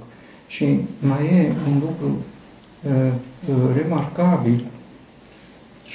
Și 0.48 0.66
mai 1.00 1.26
e 1.26 1.52
un 1.72 1.80
lucru 1.80 2.18
uh, 2.84 3.12
uh, 3.50 3.76
remarcabil 3.76 4.56
și 4.56 4.71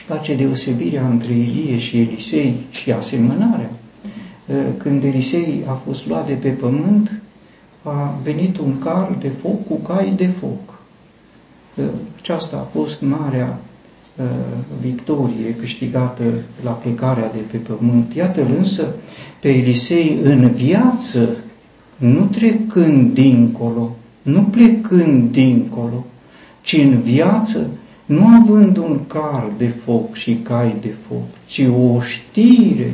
face 0.07 0.35
deosebirea 0.35 1.07
între 1.07 1.33
Ilie 1.33 1.79
și 1.79 2.01
Elisei 2.01 2.57
și 2.71 2.93
asemănarea. 2.93 3.71
Uh, 4.47 4.57
când 4.77 5.05
Elisei 5.05 5.65
a 5.69 5.73
fost 5.73 6.07
luat 6.07 6.27
de 6.27 6.33
pe 6.33 6.49
pământ, 6.49 7.21
a 7.83 8.19
venit 8.23 8.59
un 8.59 8.79
car 8.79 9.17
de 9.21 9.29
foc 9.29 9.67
cu 9.67 9.75
cai 9.75 10.13
de 10.17 10.27
foc. 10.27 10.79
Uh, 11.75 11.85
aceasta 12.19 12.57
a 12.57 12.79
fost 12.79 13.01
marea 13.01 13.59
uh, 14.17 14.25
victorie 14.81 15.55
câștigată 15.59 16.23
la 16.63 16.71
plecarea 16.71 17.31
de 17.33 17.41
pe 17.51 17.57
pământ. 17.57 18.15
Iată 18.15 18.47
însă 18.59 18.95
pe 19.41 19.49
Elisei 19.49 20.19
în 20.23 20.49
viață, 20.49 21.29
nu 21.97 22.25
trecând 22.25 23.13
dincolo, 23.13 23.97
nu 24.23 24.43
plecând 24.43 25.31
dincolo, 25.31 26.05
ci 26.63 26.73
în 26.73 27.01
viață, 27.01 27.67
nu 28.07 28.27
având 28.43 28.77
un 28.77 28.99
car 29.07 29.51
de 29.57 29.67
foc 29.67 30.15
și 30.15 30.39
cai 30.43 30.77
de 30.81 30.95
foc, 31.09 31.25
ci 31.47 31.63
o 31.81 32.01
știre 32.01 32.93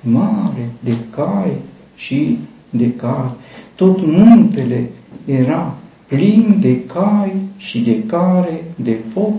mare 0.00 0.70
de 0.80 0.92
cai 1.10 1.52
și 1.96 2.38
de 2.70 2.92
cai. 2.92 3.32
Tot 3.74 4.06
muntele 4.06 4.90
era 5.24 5.74
plin 6.06 6.56
de 6.60 6.84
cai 6.84 7.32
și 7.56 7.80
de 7.80 8.02
care 8.06 8.64
de 8.76 8.98
foc, 9.12 9.32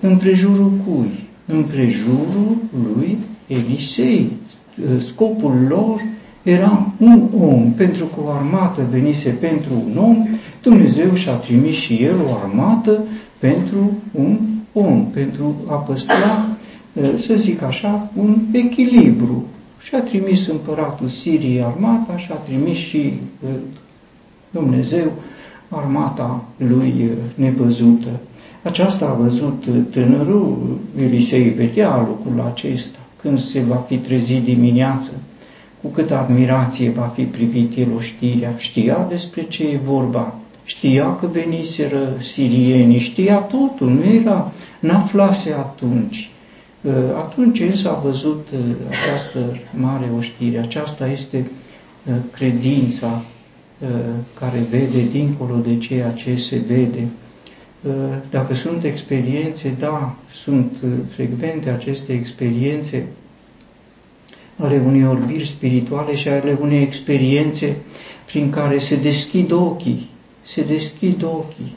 împrejurul 0.00 0.70
cui? 0.86 1.24
Împrejurul 1.46 2.56
lui 2.94 3.18
Elisei. 3.46 4.30
Scopul 4.98 5.66
lor 5.68 6.00
era 6.42 6.92
un 6.98 7.28
om, 7.40 7.72
pentru 7.72 8.04
că 8.04 8.20
o 8.24 8.30
armată 8.30 8.86
venise 8.90 9.28
pentru 9.30 9.70
un 9.90 9.96
om, 9.96 10.28
Dumnezeu 10.62 11.14
și-a 11.14 11.32
trimis 11.32 11.76
și 11.76 11.94
el 11.94 12.14
o 12.28 12.34
armată 12.44 13.04
pentru 13.38 13.96
un 14.12 14.38
om, 14.72 15.06
pentru 15.10 15.56
a 15.68 15.74
păstra, 15.74 16.46
să 17.14 17.34
zic 17.34 17.62
așa, 17.62 18.10
un 18.16 18.36
echilibru. 18.52 19.44
Și 19.80 19.94
a 19.94 20.02
trimis 20.02 20.46
împăratul 20.46 21.08
Siriei 21.08 21.62
armata 21.62 22.16
și 22.16 22.28
a 22.32 22.34
trimis 22.34 22.76
și 22.76 23.12
Dumnezeu 24.50 25.12
armata 25.68 26.44
lui 26.56 27.10
nevăzută. 27.34 28.08
Aceasta 28.62 29.06
a 29.06 29.22
văzut 29.22 29.64
tânărul 29.90 30.78
Elisei, 30.98 31.48
vedea 31.48 32.06
lucrul 32.08 32.52
acesta 32.54 32.98
când 33.20 33.40
se 33.40 33.60
va 33.60 33.76
fi 33.76 33.96
trezit 33.96 34.44
dimineață 34.44 35.10
cu 35.86 35.88
câtă 35.88 36.16
admirație 36.16 36.90
va 36.90 37.12
fi 37.14 37.22
privit 37.22 37.76
el 37.76 37.88
oștirea, 37.96 38.54
știa 38.56 39.06
despre 39.08 39.42
ce 39.42 39.68
e 39.68 39.80
vorba, 39.84 40.34
știa 40.66 41.14
că 41.16 41.26
veniseră 41.26 42.16
sirienii, 42.18 42.98
știa 42.98 43.36
totul, 43.36 43.88
nu 43.90 44.04
era, 44.04 44.52
n-aflase 44.80 45.52
atunci. 45.52 46.30
Uh, 46.80 46.92
atunci 47.16 47.58
el 47.58 47.72
s-a 47.72 48.00
văzut 48.02 48.48
uh, 48.52 48.58
această 48.90 49.60
mare 49.74 50.10
oștire, 50.16 50.58
aceasta 50.58 51.06
este 51.06 51.50
uh, 52.04 52.14
credința 52.30 53.22
care 54.38 54.66
vede 54.70 55.02
dincolo 55.10 55.56
de 55.56 55.78
ceea 55.78 56.10
ce 56.10 56.36
se 56.36 56.62
vede. 56.66 57.08
Dacă 58.30 58.54
sunt 58.54 58.84
experiențe, 58.84 59.74
da, 59.78 60.16
sunt 60.30 60.76
frecvente 61.08 61.70
aceste 61.70 62.12
experiențe 62.12 63.06
ale 64.56 64.82
unei 64.86 65.06
orbiri 65.06 65.46
spirituale 65.46 66.14
și 66.14 66.28
ale 66.28 66.58
unei 66.60 66.82
experiențe 66.82 67.76
prin 68.26 68.50
care 68.50 68.78
se 68.78 68.96
deschid 68.96 69.52
ochii, 69.52 70.10
se 70.46 70.62
deschid 70.62 71.22
ochii. 71.22 71.74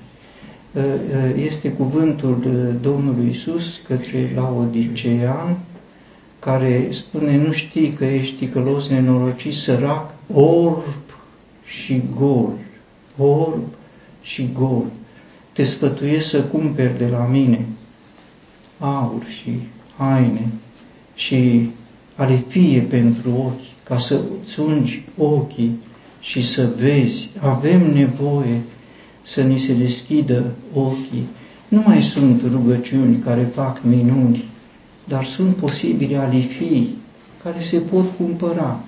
Ă, 0.76 0.80
ă, 0.80 1.40
este 1.40 1.72
cuvântul 1.72 2.78
Domnului 2.82 3.30
Isus 3.30 3.82
către 3.88 4.32
Laodicean, 4.36 5.58
care 6.40 6.88
spune, 6.92 7.38
nu 7.38 7.52
știi 7.52 7.90
că 7.94 8.06
ești 8.06 8.36
ticălos, 8.36 8.88
nenorocit, 8.88 9.54
sărac, 9.54 10.14
orb 10.34 10.84
și 11.66 12.02
gol, 12.20 12.54
orb 13.18 13.64
și 14.22 14.50
gol. 14.54 14.86
Te 15.54 15.64
sfătuiesc 15.64 16.30
să 16.30 16.44
cumperi 16.44 16.98
de 16.98 17.08
la 17.08 17.26
mine 17.26 17.66
aur 18.80 19.26
și 19.26 19.52
haine 19.98 20.48
și 21.16 21.70
ale 22.16 22.44
fie 22.48 22.82
pentru 22.82 23.32
ochi, 23.32 23.84
ca 23.84 23.98
să 23.98 24.22
îți 24.44 24.60
ungi 24.60 25.04
ochii 25.18 25.80
și 26.20 26.44
să 26.46 26.70
vezi. 26.78 27.30
Avem 27.40 27.94
nevoie 27.94 28.62
să 29.22 29.42
ni 29.42 29.58
se 29.58 29.74
deschidă 29.74 30.44
ochii. 30.74 31.28
Nu 31.68 31.84
mai 31.86 32.04
sunt 32.04 32.42
rugăciuni 32.52 33.18
care 33.18 33.44
fac 33.44 33.82
minuni, 33.84 34.44
dar 35.08 35.26
sunt 35.26 35.56
posibile 35.56 36.18
alifii 36.18 36.98
care 37.44 37.62
se 37.62 37.78
pot 37.78 38.06
cumpăra. 38.18 38.84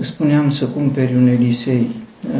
Spuneam 0.00 0.50
să 0.50 0.66
cumperi 0.66 1.14
un 1.14 1.26
Elisei, 1.28 1.86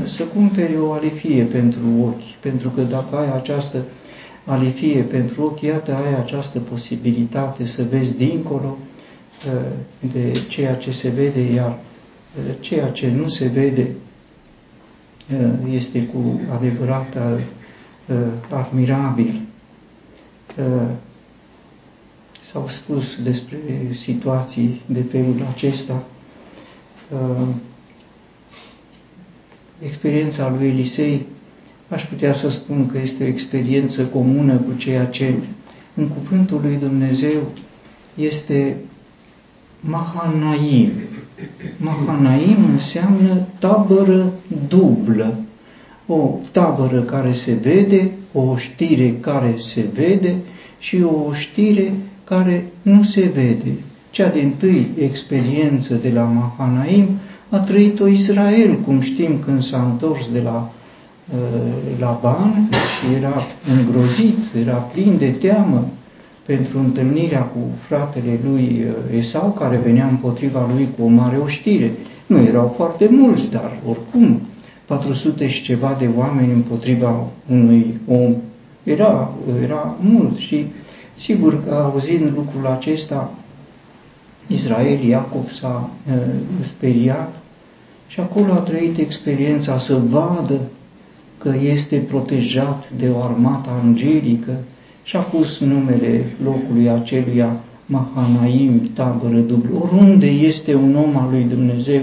să 0.06 0.22
cumperi 0.22 0.76
o 0.78 0.92
alifie 0.92 1.42
pentru 1.42 1.80
ochi, 2.00 2.40
pentru 2.40 2.68
că 2.68 2.82
dacă 2.82 3.16
ai 3.16 3.32
această 3.36 3.84
a 4.46 4.56
le 4.56 4.68
fie 4.68 5.00
pentru 5.00 5.42
ochi, 5.42 5.60
iată, 5.60 5.94
ai 5.94 6.20
această 6.20 6.58
posibilitate 6.58 7.64
să 7.66 7.84
vezi 7.90 8.16
dincolo 8.16 8.78
de 10.12 10.32
ceea 10.48 10.74
ce 10.74 10.90
se 10.90 11.08
vede, 11.08 11.40
iar 11.40 11.78
ceea 12.60 12.90
ce 12.90 13.10
nu 13.10 13.28
se 13.28 13.46
vede 13.46 13.88
este 15.70 16.06
cu 16.06 16.40
adevărat 16.52 17.16
admirabil. 18.50 19.40
S-au 22.42 22.68
spus 22.68 23.22
despre 23.22 23.58
situații 23.92 24.80
de 24.86 25.02
felul 25.02 25.46
acesta. 25.52 26.04
Experiența 29.78 30.54
lui 30.58 30.68
Elisei, 30.68 31.26
aș 31.88 32.04
putea 32.04 32.32
să 32.32 32.48
spun 32.50 32.86
că 32.86 32.98
este 32.98 33.24
o 33.24 33.26
experiență 33.26 34.04
comună 34.04 34.56
cu 34.56 34.72
ceea 34.76 35.06
ce 35.06 35.34
în 35.94 36.08
cuvântul 36.08 36.60
lui 36.60 36.76
Dumnezeu 36.76 37.52
este 38.14 38.76
Mahanaim. 39.80 40.90
Mahanaim 41.76 42.56
înseamnă 42.72 43.46
tabără 43.58 44.32
dublă. 44.68 45.38
O 46.06 46.30
tabără 46.52 47.00
care 47.00 47.32
se 47.32 47.52
vede, 47.52 48.10
o 48.32 48.56
știre 48.56 49.16
care 49.20 49.54
se 49.58 49.84
vede 49.94 50.34
și 50.78 51.02
o 51.02 51.32
știre 51.32 51.92
care 52.24 52.66
nu 52.82 53.02
se 53.02 53.30
vede. 53.34 53.72
Cea 54.10 54.28
din 54.28 54.54
tâi 54.58 54.86
experiență 54.98 55.94
de 55.94 56.10
la 56.10 56.22
Mahanaim 56.22 57.08
a 57.48 57.58
trăit-o 57.58 58.06
Israel, 58.06 58.78
cum 58.84 59.00
știm 59.00 59.38
când 59.38 59.62
s-a 59.62 59.82
întors 59.82 60.30
de 60.32 60.40
la 60.40 60.72
uh, 62.00 62.18
Ban 62.20 62.68
și 62.70 63.14
era 63.14 63.46
îngrozit, 63.78 64.38
era 64.60 64.74
plin 64.74 65.16
de 65.18 65.28
teamă 65.28 65.88
pentru 66.46 66.78
întâlnirea 66.78 67.42
cu 67.42 67.58
fratele 67.80 68.38
lui 68.44 68.84
uh, 68.86 69.18
Esau, 69.18 69.50
care 69.50 69.76
venea 69.76 70.06
împotriva 70.06 70.70
lui 70.74 70.88
cu 70.98 71.04
o 71.04 71.08
mare 71.08 71.36
oștire. 71.36 71.92
Nu 72.26 72.40
erau 72.40 72.72
foarte 72.76 73.08
mulți, 73.10 73.50
dar 73.50 73.78
oricum 73.88 74.40
400 74.84 75.46
și 75.46 75.62
ceva 75.62 75.96
de 75.98 76.08
oameni 76.16 76.52
împotriva 76.52 77.26
unui 77.50 78.00
om 78.08 78.34
era, 78.82 79.32
era 79.62 79.96
mult 80.00 80.36
și 80.36 80.66
sigur 81.14 81.64
că 81.64 81.74
auzind 81.74 82.32
lucrul 82.34 82.66
acesta, 82.66 83.34
Israel, 84.46 85.04
Iacov 85.04 85.50
s-a 85.50 85.90
uh, 86.08 86.22
speriat 86.60 87.34
și 88.06 88.20
acolo 88.20 88.52
a 88.52 88.56
trăit 88.56 88.98
experiența 88.98 89.78
să 89.78 90.00
vadă 90.10 90.60
că 91.38 91.54
este 91.62 91.96
protejat 91.96 92.90
de 92.96 93.08
o 93.08 93.22
armată 93.22 93.70
angelică 93.84 94.52
și 95.04 95.16
a 95.16 95.20
pus 95.20 95.60
numele 95.60 96.24
locului 96.44 96.90
aceluia 96.90 97.56
Mahanaim, 97.86 98.90
tabără 98.94 99.38
dublu. 99.38 99.78
Oriunde 99.82 100.26
este 100.26 100.74
un 100.74 100.94
om 100.94 101.16
al 101.16 101.28
lui 101.30 101.46
Dumnezeu, 101.48 102.02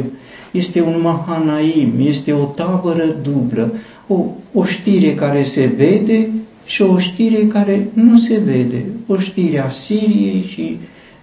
este 0.51 0.81
un 0.81 0.99
Mahanaim, 1.01 1.93
este 1.99 2.33
o 2.33 2.43
tabără 2.43 3.15
dublă, 3.21 3.73
o, 4.07 4.25
o 4.53 4.63
știre 4.63 5.13
care 5.13 5.43
se 5.43 5.65
vede 5.65 6.29
și 6.65 6.81
o 6.81 6.97
știre 6.97 7.45
care 7.45 7.87
nu 7.93 8.17
se 8.17 8.37
vede, 8.37 8.85
o 9.07 9.17
știre 9.17 9.59
a 9.59 9.69
Siriei 9.69 10.45
și 10.47 10.77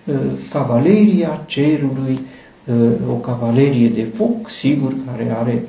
uh, 0.05 0.15
cavaleria 0.51 1.45
cerului, 1.47 2.19
uh, 2.65 2.75
o 3.11 3.15
cavalerie 3.15 3.89
de 3.89 4.03
foc, 4.03 4.51
sigur, 4.51 4.95
care 5.07 5.37
are 5.39 5.65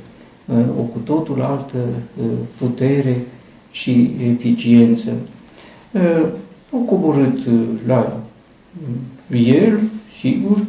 uh, 0.45 0.55
o 0.79 0.81
cu 0.81 0.99
totul 1.03 1.41
altă 1.41 1.77
uh, 2.21 2.25
putere 2.57 3.17
și 3.71 4.11
eficiență. 4.29 5.11
Uh, 5.91 6.27
au 6.71 6.79
coborât 6.79 7.45
uh, 7.45 7.53
la 7.85 8.23
el, 9.31 9.79
sigur, 10.19 10.65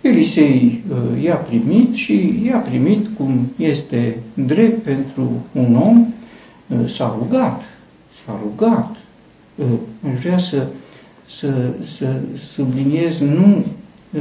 Elisei 0.00 0.84
uh, 0.90 1.22
i-a 1.22 1.34
primit 1.34 1.94
și 1.94 2.40
i-a 2.44 2.58
primit 2.58 3.06
cum 3.16 3.52
este 3.56 4.18
drept 4.34 4.82
pentru 4.82 5.44
un 5.52 5.76
om, 5.76 6.06
s-a 6.86 7.16
rugat, 7.18 7.62
s-a 8.24 8.40
rugat. 8.42 8.96
Aș 10.12 10.20
vrea 10.20 10.38
să, 10.38 10.66
să, 11.28 11.72
să 11.80 12.20
subliniez 12.54 13.20
nu 13.20 13.64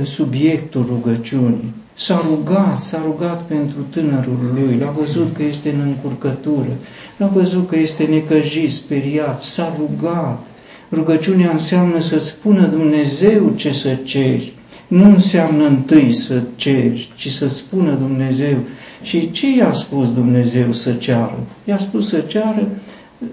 subiectul 0.04 0.86
rugăciunii. 0.86 1.74
S-a 1.96 2.26
rugat, 2.30 2.82
s-a 2.82 3.02
rugat 3.06 3.42
pentru 3.42 3.78
tânărul 3.90 4.52
lui, 4.54 4.78
l-a 4.80 4.90
văzut 4.90 5.36
că 5.36 5.44
este 5.44 5.70
în 5.70 5.80
încurcătură, 5.80 6.78
l-a 7.18 7.28
văzut 7.28 7.68
că 7.68 7.78
este 7.78 8.04
necăjit, 8.04 8.72
speriat, 8.72 9.44
s-a 9.44 9.76
rugat. 9.78 10.48
Rugăciunea 10.92 11.52
înseamnă 11.52 12.00
să 12.00 12.20
spună 12.20 12.66
Dumnezeu 12.66 13.54
ce 13.56 13.74
să 13.74 13.96
ceri. 14.04 14.54
Nu 14.88 15.10
înseamnă 15.10 15.66
întâi 15.66 16.14
să 16.14 16.42
ceri, 16.56 17.12
ci 17.16 17.28
să 17.30 17.48
spună 17.48 17.92
Dumnezeu. 17.92 18.58
Și 19.04 19.32
ce 19.32 19.56
i-a 19.56 19.74
spus 19.74 20.14
Dumnezeu 20.14 20.72
să 20.72 20.94
ceară? 20.94 21.40
I-a 21.64 21.78
spus 21.78 22.08
să 22.08 22.20
ceară 22.20 22.68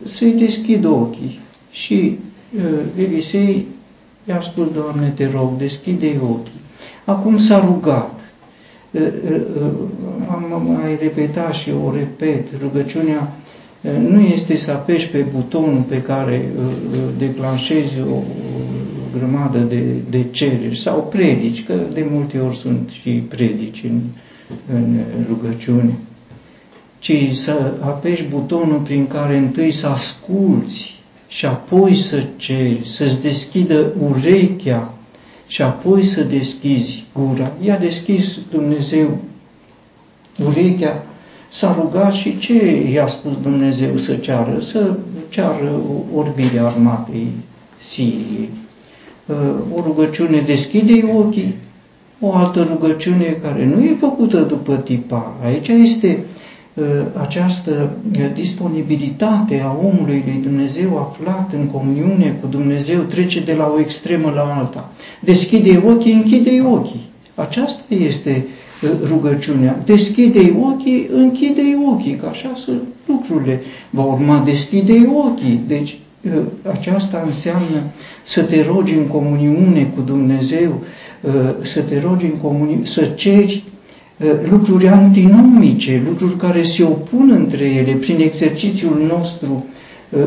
să-i 0.05 0.33
deschid 0.33 0.85
ochii. 0.85 1.38
Și 1.70 2.18
uh, 2.57 3.05
Elisei 3.05 3.66
i-a 4.29 4.40
spus, 4.40 4.70
Doamne, 4.73 5.12
te 5.14 5.31
rog, 5.35 5.57
deschide 5.57 6.20
ochii. 6.23 6.61
Acum 7.05 7.38
s-a 7.38 7.64
rugat. 7.64 8.19
Uh, 8.92 9.00
uh, 9.00 9.40
uh, 9.61 9.72
am 10.31 10.62
mai 10.81 10.98
repetat 11.00 11.55
și 11.55 11.70
o 11.87 11.92
repet, 11.94 12.46
rugăciunea 12.61 13.33
nu 14.09 14.20
este 14.20 14.57
să 14.57 14.70
apeși 14.70 15.09
pe 15.09 15.18
butonul 15.35 15.83
pe 15.88 16.03
care 16.03 16.53
declanșezi 17.18 18.00
o 18.00 18.22
grămadă 19.16 19.59
de, 19.59 19.83
de 20.11 20.24
cereri 20.31 20.79
sau 20.79 21.07
predici, 21.11 21.64
că 21.64 21.74
de 21.92 22.07
multe 22.11 22.38
ori 22.38 22.57
sunt 22.57 22.90
și 22.90 23.11
predici 23.11 23.85
în, 23.85 24.00
în 24.74 24.98
rugăciune, 25.29 25.94
ci 26.98 27.12
să 27.33 27.72
apeși 27.81 28.22
butonul 28.22 28.79
prin 28.79 29.07
care 29.07 29.37
întâi 29.37 29.70
să 29.70 29.87
asculți 29.87 30.98
și 31.29 31.46
apoi 31.46 31.94
să 31.94 32.22
ceri, 32.37 32.81
să-ți 32.85 33.22
deschidă 33.22 33.92
urechea 34.11 34.94
și 35.50 35.62
apoi 35.62 36.04
să 36.04 36.22
deschizi 36.22 37.04
gura. 37.14 37.52
I-a 37.60 37.76
deschis 37.76 38.38
Dumnezeu 38.50 39.18
urechea 40.46 41.02
s-a 41.48 41.78
rugat 41.82 42.12
și 42.12 42.38
ce 42.38 42.88
i-a 42.92 43.06
spus 43.06 43.32
Dumnezeu 43.42 43.96
să 43.96 44.14
ceară? 44.14 44.60
Să 44.60 44.96
ceară 45.28 45.80
orbirea 46.14 46.66
armatei 46.66 47.26
Siriei. 47.88 48.48
Uh, 49.26 49.36
o 49.74 49.82
rugăciune 49.82 50.40
deschide 50.40 51.04
ochii, 51.14 51.54
o 52.20 52.34
altă 52.34 52.62
rugăciune 52.62 53.38
care 53.42 53.64
nu 53.64 53.82
e 53.82 53.96
făcută 54.00 54.40
după 54.40 54.76
tipar. 54.76 55.32
Aici 55.44 55.68
este 55.68 56.08
uh, 56.18 56.29
această 57.20 57.90
disponibilitate 58.35 59.62
a 59.64 59.76
omului 59.87 60.22
lui 60.26 60.40
Dumnezeu 60.42 60.98
aflat 60.98 61.52
în 61.52 61.66
comuniune 61.66 62.37
cu 62.40 62.46
Dumnezeu 62.46 63.00
trece 63.00 63.40
de 63.40 63.54
la 63.54 63.72
o 63.74 63.80
extremă 63.80 64.30
la 64.30 64.56
alta. 64.59 64.90
Deschide 65.20 65.83
ochii, 65.87 66.12
închide 66.12 66.62
ochii. 66.62 67.09
Aceasta 67.35 67.94
este 67.94 68.44
uh, 68.83 68.90
rugăciunea. 69.09 69.83
Deschide-i 69.85 70.54
ochii, 70.61 71.09
închide-i 71.12 71.76
ochii, 71.92 72.16
că 72.16 72.26
așa 72.26 72.52
sunt 72.54 72.83
lucrurile. 73.06 73.62
Va 73.90 74.02
urma 74.02 74.42
deschide-i 74.44 75.09
ochii. 75.26 75.61
Deci 75.66 75.98
ă, 76.37 76.42
aceasta 76.70 77.22
înseamnă 77.26 77.83
să 78.22 78.42
te 78.42 78.62
rogi 78.62 78.94
în 78.94 79.06
comuniune 79.06 79.92
cu 79.94 80.00
Dumnezeu, 80.00 80.80
ă, 81.24 81.54
să 81.62 81.80
te 81.80 82.00
rogi 82.00 82.24
în 82.24 82.37
comuniune, 82.42 82.85
să 82.85 83.04
ceri 83.04 83.64
ă, 83.64 83.79
lucruri 84.50 84.88
antinomice, 84.88 86.02
lucruri 86.06 86.37
care 86.37 86.62
se 86.62 86.83
opun 86.83 87.30
între 87.35 87.64
ele 87.64 87.92
prin 87.92 88.20
exercițiul 88.20 89.02
nostru 89.09 89.64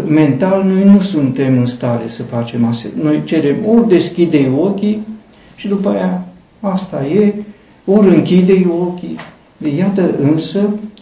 mental, 0.07 0.63
noi 0.63 0.83
nu 0.83 0.99
suntem 0.99 1.57
în 1.57 1.65
stare 1.65 2.03
să 2.07 2.23
facem 2.23 2.65
asta. 2.65 2.87
Noi 3.01 3.21
cerem 3.25 3.55
ori 3.75 3.87
deschide 3.87 4.51
ochii 4.57 5.07
și 5.55 5.67
după 5.67 5.89
aia 5.89 6.25
asta 6.59 7.05
e, 7.05 7.33
ori 7.85 8.15
închide 8.15 8.67
ochii. 8.79 9.15
Iată 9.77 10.15
însă 10.21 10.59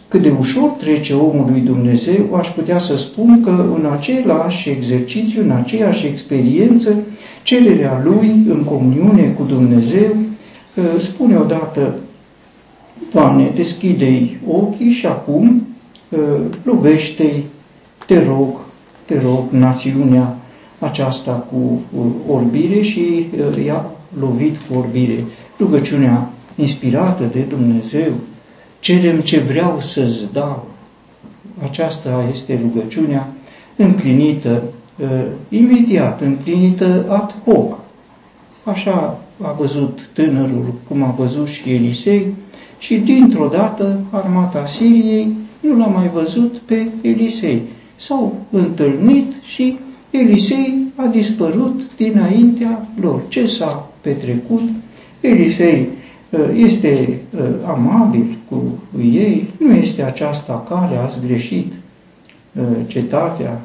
cât 0.07 0.21
de 0.21 0.33
ușor 0.39 0.69
trece 0.69 1.13
omul 1.13 1.45
lui 1.51 1.59
Dumnezeu, 1.59 2.35
aș 2.35 2.47
putea 2.47 2.79
să 2.79 2.97
spun 2.97 3.41
că 3.43 3.65
în 3.79 3.85
același 3.91 4.69
exercițiu, 4.69 5.41
în 5.41 5.51
aceeași 5.51 6.05
experiență, 6.05 6.95
cererea 7.43 8.01
lui 8.03 8.45
în 8.49 8.63
comuniune 8.63 9.35
cu 9.37 9.43
Dumnezeu, 9.43 10.15
spune 10.99 11.35
odată, 11.35 11.95
Doamne, 13.13 13.51
deschide-i 13.55 14.37
ochii 14.47 14.91
și 14.91 15.05
acum 15.05 15.67
lovește-i, 16.63 17.45
te 18.05 18.23
rog, 18.25 18.55
te 19.05 19.19
rog, 19.19 19.43
națiunea 19.49 20.35
aceasta 20.79 21.31
cu 21.31 21.81
orbire 22.27 22.81
și 22.81 23.25
i-a 23.65 23.85
lovit 24.19 24.57
cu 24.57 24.77
orbire. 24.77 25.23
Rugăciunea 25.59 26.29
inspirată 26.55 27.23
de 27.31 27.39
Dumnezeu, 27.39 28.11
cerem 28.79 29.19
ce 29.19 29.39
vreau 29.39 29.79
să-ți 29.79 30.33
dau. 30.33 30.67
Aceasta 31.63 32.27
este 32.31 32.59
rugăciunea 32.61 33.27
înclinită 33.75 34.63
imediat, 35.49 36.21
împlinită 36.21 37.05
ad 37.07 37.35
hoc. 37.45 37.79
Așa 38.63 39.19
a 39.41 39.51
văzut 39.51 40.09
tânărul, 40.13 40.73
cum 40.87 41.03
a 41.03 41.15
văzut 41.17 41.47
și 41.47 41.73
Elisei, 41.73 42.33
și 42.81 42.97
dintr-o 42.97 43.47
dată 43.47 43.99
armata 44.09 44.65
Siriei 44.65 45.35
nu 45.59 45.77
l-a 45.77 45.85
mai 45.85 46.09
văzut 46.13 46.57
pe 46.57 46.87
Elisei. 47.01 47.61
S-au 47.95 48.45
întâlnit 48.49 49.33
și 49.43 49.77
Elisei 50.09 50.77
a 50.95 51.05
dispărut 51.05 51.95
dinaintea 51.95 52.87
lor. 53.01 53.21
Ce 53.27 53.45
s-a 53.45 53.89
petrecut? 54.01 54.61
Elisei 55.19 55.87
uh, 56.29 56.39
este 56.55 57.19
uh, 57.37 57.41
amabil 57.65 58.37
cu 58.49 58.79
ei, 59.01 59.49
nu 59.59 59.73
este 59.73 60.03
aceasta 60.03 60.65
care 60.69 60.97
ați 60.97 61.19
greșit 61.25 61.73
uh, 62.53 62.63
cetatea, 62.87 63.61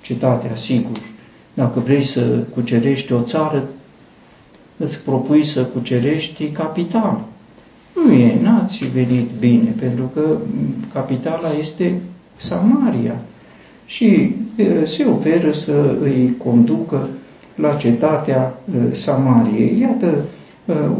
cetatea, 0.00 0.56
sigur. 0.56 0.98
Dacă 1.54 1.80
vrei 1.80 2.02
să 2.02 2.20
cucerești 2.54 3.12
o 3.12 3.20
țară, 3.20 3.64
îți 4.76 5.00
propui 5.04 5.44
să 5.44 5.64
cucerești 5.64 6.48
capital. 6.48 7.20
Nu 7.94 8.12
e, 8.12 8.38
n-ați 8.42 8.84
venit 8.84 9.28
bine, 9.38 9.74
pentru 9.78 10.10
că 10.14 10.36
capitala 10.92 11.52
este 11.60 12.00
Samaria 12.36 13.14
și 13.86 14.34
se 14.84 15.04
oferă 15.04 15.52
să 15.52 15.96
îi 16.00 16.34
conducă 16.44 17.08
la 17.54 17.74
cetatea 17.74 18.58
Samariei. 18.92 19.78
Iată, 19.80 20.24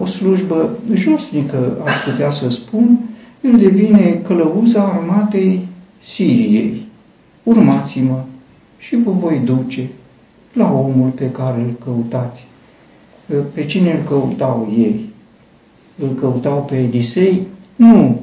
o 0.01 0.07
slujbă 0.07 0.79
josnică, 0.93 1.79
aș 1.85 1.93
putea 2.11 2.31
să 2.31 2.49
spun, 2.49 2.99
el 3.41 3.59
devine 3.59 4.21
călăuza 4.27 4.83
armatei 4.83 5.69
Siriei. 6.03 6.87
Urmați-mă 7.43 8.25
și 8.79 8.97
vă 8.97 9.11
voi 9.11 9.41
duce 9.45 9.89
la 10.53 10.73
omul 10.73 11.09
pe 11.09 11.31
care 11.31 11.61
îl 11.61 11.77
căutați. 11.85 12.47
Pe 13.55 13.65
cine 13.65 13.91
îl 13.91 14.03
căutau 14.09 14.73
ei? 14.79 15.09
Îl 15.99 16.15
căutau 16.15 16.63
pe 16.63 16.77
Elisei? 16.77 17.47
Nu 17.77 18.21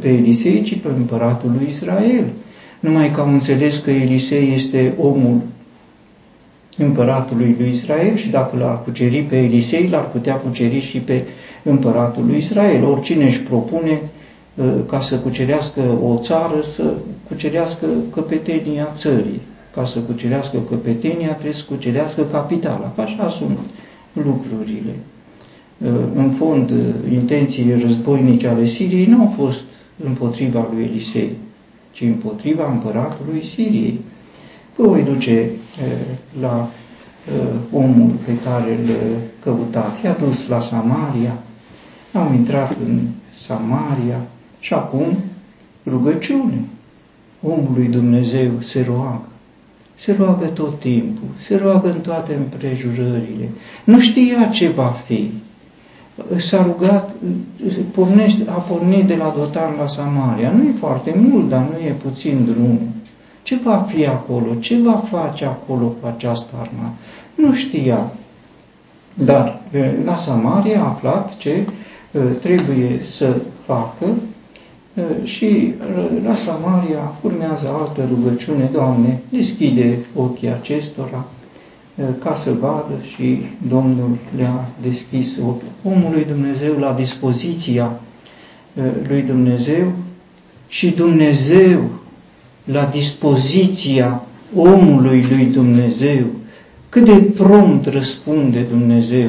pe 0.00 0.08
Elisei, 0.08 0.62
ci 0.62 0.78
pe 0.78 0.88
împăratul 0.96 1.50
lui 1.58 1.66
Israel. 1.68 2.24
Numai 2.80 3.10
că 3.10 3.20
au 3.20 3.32
înțeles 3.32 3.78
că 3.78 3.90
Elisei 3.90 4.52
este 4.54 4.94
omul 5.00 5.40
împăratului 6.76 7.56
lui 7.58 7.68
Israel 7.68 8.16
și 8.16 8.30
dacă 8.30 8.56
l-ar 8.56 8.82
cuceri 8.82 9.22
pe 9.22 9.36
Elisei, 9.36 9.88
l-ar 9.88 10.08
putea 10.08 10.34
cuceri 10.34 10.80
și 10.80 10.98
pe 10.98 11.22
împăratul 11.62 12.24
lui 12.26 12.36
Israel. 12.36 12.84
Oricine 12.84 13.24
își 13.24 13.40
propune 13.42 14.00
ca 14.86 15.00
să 15.00 15.16
cucerească 15.16 15.80
o 16.02 16.18
țară, 16.20 16.60
să 16.62 16.94
cucerească 17.28 17.86
căpetenia 18.10 18.92
țării 18.94 19.40
ca 19.74 19.84
să 19.84 19.98
cucerească 19.98 20.58
căpetenia, 20.68 21.32
trebuie 21.32 21.52
să 21.52 21.64
cucerească 21.68 22.22
capitala. 22.22 22.92
Așa 22.96 23.28
sunt 23.28 23.58
lucrurile. 24.24 24.94
Uh, 25.78 25.88
în 26.14 26.30
fond, 26.30 26.70
uh, 26.70 27.12
intențiile 27.12 27.80
războinice 27.80 28.48
ale 28.48 28.64
Siriei 28.64 29.06
nu 29.06 29.20
au 29.20 29.34
fost 29.36 29.64
împotriva 30.04 30.68
lui 30.72 30.84
Elisei, 30.84 31.30
ci 31.92 32.00
împotriva 32.00 32.70
împăratului 32.70 33.44
Siriei. 33.44 34.00
Vă 34.76 34.86
voi 34.86 35.02
duce 35.02 35.50
uh, 35.50 36.16
la 36.40 36.70
omul 37.72 38.10
pe 38.26 38.32
care 38.44 38.70
îl 38.72 38.90
căutați. 39.42 40.04
I-a 40.04 40.12
dus 40.12 40.48
la 40.48 40.60
Samaria, 40.60 41.38
am 42.12 42.34
intrat 42.34 42.76
în 42.86 43.00
Samaria 43.34 44.20
și 44.60 44.74
acum 44.74 45.16
rugăciune. 45.86 46.64
Omul 47.42 47.70
lui 47.74 47.86
Dumnezeu 47.86 48.50
se 48.60 48.84
roagă 48.88 49.28
se 49.96 50.16
roagă 50.18 50.46
tot 50.46 50.80
timpul, 50.80 51.28
se 51.38 51.56
roagă 51.56 51.88
în 51.90 52.00
toate 52.00 52.34
împrejurările. 52.34 53.48
Nu 53.84 54.00
știa 54.00 54.48
ce 54.52 54.68
va 54.68 54.96
fi. 55.06 55.32
S-a 56.36 56.62
rugat, 56.62 57.10
pornește, 57.92 58.42
a 58.48 58.52
pornit 58.58 59.06
de 59.06 59.16
la 59.16 59.34
Dotan 59.38 59.74
la 59.78 59.86
Samaria. 59.86 60.50
Nu 60.50 60.62
e 60.62 60.72
foarte 60.78 61.14
mult, 61.16 61.48
dar 61.48 61.60
nu 61.60 61.86
e 61.86 61.90
puțin 61.90 62.48
drum. 62.52 62.78
Ce 63.42 63.56
va 63.64 63.86
fi 63.88 64.06
acolo? 64.06 64.54
Ce 64.54 64.78
va 64.82 65.02
face 65.10 65.44
acolo 65.44 65.86
cu 65.86 66.06
această 66.06 66.54
armă? 66.60 66.94
Nu 67.34 67.52
știa. 67.52 68.12
Dar 69.14 69.60
la 70.04 70.16
Samaria 70.16 70.80
a 70.80 70.88
aflat 70.88 71.36
ce 71.36 71.66
trebuie 72.40 73.00
să 73.04 73.36
facă 73.64 74.06
și 75.24 75.74
la 76.24 76.34
Samaria 76.34 77.14
urmează 77.22 77.68
altă 77.68 78.08
rugăciune, 78.08 78.68
Doamne, 78.72 79.22
deschide 79.28 79.98
ochii 80.14 80.48
acestora 80.48 81.24
ca 82.18 82.34
să 82.34 82.52
vadă 82.60 82.94
și 83.14 83.38
Domnul 83.68 84.18
le-a 84.36 84.68
deschis 84.82 85.38
ochii. 85.46 85.68
Omul 85.84 86.10
lui 86.12 86.24
Dumnezeu 86.24 86.78
la 86.78 86.92
dispoziția 86.92 88.00
lui 89.08 89.22
Dumnezeu 89.22 89.92
și 90.68 90.90
Dumnezeu 90.90 91.80
la 92.64 92.88
dispoziția 92.92 94.22
omului 94.56 95.24
lui 95.30 95.44
Dumnezeu. 95.44 96.24
Cât 96.88 97.04
de 97.04 97.16
prompt 97.16 97.86
răspunde 97.86 98.60
Dumnezeu. 98.60 99.28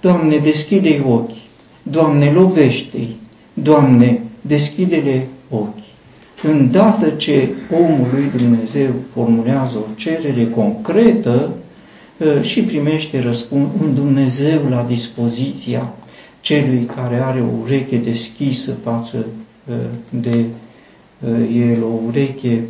Doamne, 0.00 0.36
deschide-i 0.36 1.02
ochii. 1.08 1.42
Doamne, 1.82 2.30
lovește-i. 2.30 3.16
Doamne, 3.54 4.20
deschide-le 4.46 5.26
ochii. 5.50 5.92
Îndată 6.42 7.08
ce 7.08 7.48
omul 7.70 8.06
lui 8.12 8.30
Dumnezeu 8.36 8.90
formulează 9.12 9.76
o 9.76 9.94
cerere 9.96 10.48
concretă 10.48 11.54
ă, 12.20 12.42
și 12.42 12.62
primește 12.62 13.20
răspuns, 13.20 13.68
un 13.82 13.94
Dumnezeu 13.94 14.60
la 14.68 14.84
dispoziția 14.88 15.92
celui 16.40 16.88
care 16.94 17.22
are 17.22 17.40
o 17.40 17.62
ureche 17.62 17.96
deschisă 17.96 18.72
față 18.82 19.26
ă, 19.70 19.74
de 20.10 20.44
ă, 21.26 21.42
el, 21.44 21.82
o 21.82 22.00
ureche, 22.06 22.60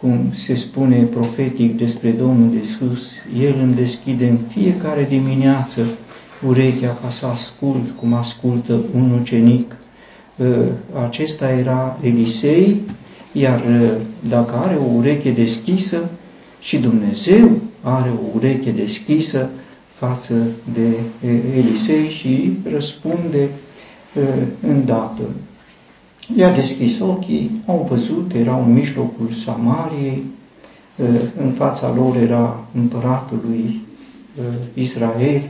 cum 0.00 0.32
se 0.34 0.54
spune 0.54 0.96
profetic 0.96 1.76
despre 1.76 2.10
Domnul 2.10 2.54
Iisus, 2.54 3.10
El 3.42 3.54
îmi 3.62 3.74
deschide 3.74 4.28
în 4.28 4.38
fiecare 4.48 5.06
dimineață 5.08 5.86
urechea 6.46 6.98
ca 7.02 7.10
să 7.10 7.26
ascult 7.26 7.90
cum 8.00 8.12
ascultă 8.12 8.80
un 8.94 9.10
ucenic 9.10 9.76
acesta 11.06 11.50
era 11.50 11.98
Elisei, 12.02 12.80
iar 13.32 13.62
dacă 14.28 14.54
are 14.54 14.74
o 14.74 14.96
ureche 14.96 15.30
deschisă 15.30 16.08
și 16.60 16.78
Dumnezeu 16.78 17.50
are 17.82 18.10
o 18.10 18.26
ureche 18.34 18.70
deschisă 18.70 19.48
față 19.94 20.34
de 20.72 20.92
Elisei 21.56 22.08
și 22.08 22.52
răspunde 22.70 23.48
îndată. 24.60 25.22
I-a 26.36 26.50
deschis 26.50 27.00
ochii, 27.00 27.62
au 27.66 27.86
văzut, 27.90 28.32
erau 28.34 28.64
în 28.64 28.72
mijlocul 28.72 29.30
Samariei, 29.30 30.22
în 31.40 31.50
fața 31.50 31.92
lor 31.94 32.16
era 32.16 32.64
împăratul 32.74 33.40
lui 33.48 33.80
Israel, 34.74 35.42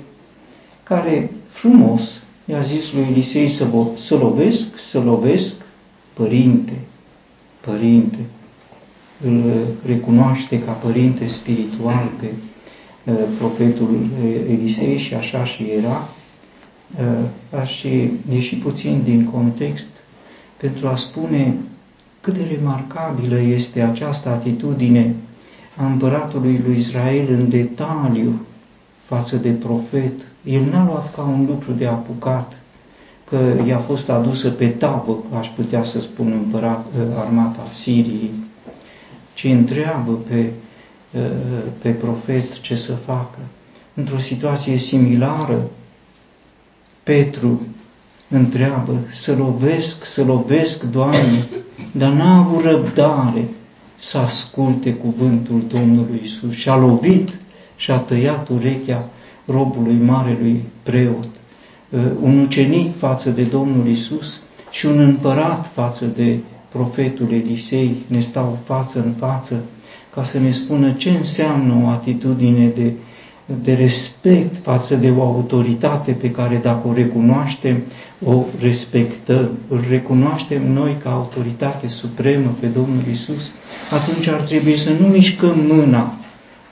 care 0.83 1.31
frumos 1.49 2.16
i-a 2.47 2.61
zis 2.61 2.93
lui 2.93 3.03
Elisei 3.03 3.49
să, 3.49 3.67
să 3.97 4.17
lovesc, 4.17 4.79
să 4.79 5.01
lovesc, 5.01 5.55
părinte, 6.13 6.79
părinte. 7.61 8.19
Îl 9.25 9.67
recunoaște 9.87 10.63
ca 10.63 10.73
părinte 10.73 11.27
spiritual 11.27 12.11
pe 12.21 12.27
uh, 13.11 13.19
profetul 13.39 14.07
Elisei 14.49 14.99
și 14.99 15.15
așa 15.15 15.45
și 15.45 15.63
era. 15.63 16.09
Uh, 17.01 17.59
aș 17.61 17.83
ieși 18.31 18.57
puțin 18.57 19.03
din 19.05 19.25
context 19.25 19.89
pentru 20.57 20.89
a 20.89 20.97
spune 20.97 21.55
cât 22.21 22.35
de 22.35 22.57
remarcabilă 22.57 23.39
este 23.39 23.81
această 23.81 24.29
atitudine 24.29 25.15
a 25.77 25.87
împăratului 25.87 26.61
lui 26.67 26.77
Israel 26.77 27.27
în 27.31 27.49
detaliu 27.49 28.41
față 29.05 29.37
de 29.37 29.51
profet. 29.51 30.27
El 30.47 30.63
n-a 30.71 30.85
luat 30.85 31.15
ca 31.15 31.23
un 31.23 31.47
lucru 31.49 31.73
de 31.73 31.87
apucat, 31.87 32.59
că 33.25 33.39
i-a 33.67 33.79
fost 33.79 34.09
adusă 34.09 34.49
pe 34.49 34.67
tavă, 34.67 35.17
aș 35.39 35.49
putea 35.49 35.83
să 35.83 36.01
spun, 36.01 36.33
împărat, 36.33 36.87
ă, 37.01 37.19
armata 37.19 37.65
Siriei, 37.73 38.31
ci 39.35 39.45
întreabă 39.45 40.13
pe, 40.13 40.51
ă, 41.19 41.21
pe 41.79 41.91
profet 41.91 42.61
ce 42.61 42.77
să 42.77 42.93
facă. 42.93 43.39
Într-o 43.95 44.19
situație 44.19 44.79
similară, 44.79 45.71
Petru 47.03 47.61
întreabă, 48.29 48.99
să 49.13 49.35
lovesc, 49.35 50.05
să 50.05 50.25
lovesc, 50.25 50.83
Doamne, 50.83 51.49
dar 51.93 52.13
n-a 52.13 52.39
avut 52.39 52.65
răbdare 52.65 53.49
să 53.97 54.19
asculte 54.19 54.95
cuvântul 54.95 55.65
Domnului 55.69 56.21
Isus 56.23 56.55
și 56.55 56.69
a 56.69 56.77
lovit 56.77 57.39
și 57.77 57.91
a 57.91 57.97
tăiat 57.97 58.49
urechea 58.49 59.09
robului 59.47 59.97
marelui 60.05 60.63
preot, 60.83 61.29
uh, 61.91 62.01
un 62.23 62.39
ucenic 62.39 62.97
față 62.97 63.31
de 63.31 63.43
Domnul 63.43 63.87
Isus 63.87 64.41
și 64.71 64.87
un 64.87 64.99
împărat 64.99 65.71
față 65.75 66.05
de 66.17 66.39
profetul 66.69 67.33
Elisei 67.33 67.97
ne 68.07 68.21
stau 68.21 68.59
față 68.65 69.03
în 69.05 69.13
față 69.19 69.63
ca 70.15 70.25
să 70.25 70.39
ne 70.39 70.51
spună 70.51 70.91
ce 70.91 71.11
înseamnă 71.11 71.83
o 71.85 71.89
atitudine 71.89 72.67
de, 72.75 72.93
de 73.63 73.73
respect 73.75 74.57
față 74.63 74.95
de 74.95 75.11
o 75.11 75.23
autoritate 75.23 76.13
pe 76.13 76.31
care 76.31 76.61
dacă 76.63 76.89
o 76.89 76.93
recunoaștem, 76.93 77.83
o 78.25 78.43
respectăm, 78.61 79.51
îl 79.69 79.85
recunoaștem 79.89 80.73
noi 80.73 80.97
ca 81.03 81.11
autoritate 81.11 81.87
supremă 81.87 82.55
pe 82.61 82.67
Domnul 82.67 83.03
Isus, 83.11 83.53
atunci 83.91 84.27
ar 84.27 84.41
trebui 84.41 84.77
să 84.77 84.91
nu 85.01 85.07
mișcăm 85.07 85.59
mâna 85.67 86.15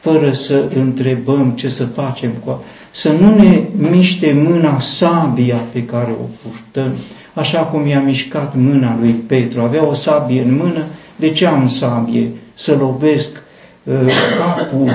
fără 0.05 0.33
să 0.33 0.69
întrebăm 0.75 1.51
ce 1.51 1.69
să 1.69 1.85
facem 1.85 2.31
cu 2.45 2.65
să 2.91 3.13
nu 3.13 3.35
ne 3.35 3.63
miște 3.91 4.33
mâna 4.33 4.79
sabia 4.79 5.61
pe 5.73 5.85
care 5.85 6.11
o 6.23 6.27
purtăm, 6.43 6.93
așa 7.35 7.59
cum 7.59 7.87
i-a 7.87 8.01
mișcat 8.01 8.55
mâna 8.57 8.97
lui 9.01 9.11
Petru. 9.11 9.61
Avea 9.61 9.87
o 9.87 9.95
sabie 9.95 10.43
în 10.43 10.57
mână, 10.57 10.85
de 11.17 11.31
ce 11.31 11.47
am 11.47 11.69
sabie? 11.69 12.31
Să 12.55 12.77
lovesc 12.81 13.43
uh, 13.85 13.95
capul 14.39 14.91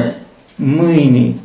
mâinii 0.56 1.36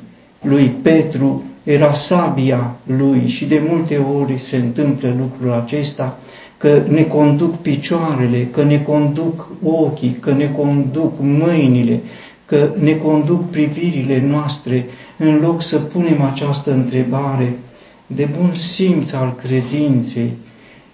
lui 0.40 0.72
Petru, 0.82 1.42
era 1.62 1.92
sabia 1.92 2.74
lui 2.86 3.22
și 3.26 3.44
de 3.44 3.62
multe 3.68 3.96
ori 3.96 4.38
se 4.38 4.56
întâmplă 4.56 5.14
lucrul 5.18 5.62
acesta, 5.64 6.18
că 6.56 6.82
ne 6.88 7.02
conduc 7.02 7.56
picioarele, 7.56 8.48
că 8.50 8.62
ne 8.62 8.78
conduc 8.78 9.48
ochii, 9.62 10.16
că 10.20 10.32
ne 10.32 10.50
conduc 10.56 11.12
mâinile, 11.20 12.00
că 12.54 12.70
ne 12.78 12.92
conduc 12.92 13.50
privirile 13.50 14.24
noastre, 14.28 14.86
în 15.16 15.38
loc 15.42 15.62
să 15.62 15.78
punem 15.78 16.22
această 16.22 16.72
întrebare 16.72 17.58
de 18.06 18.28
bun 18.38 18.52
simț 18.52 19.12
al 19.12 19.34
credinței, 19.34 20.32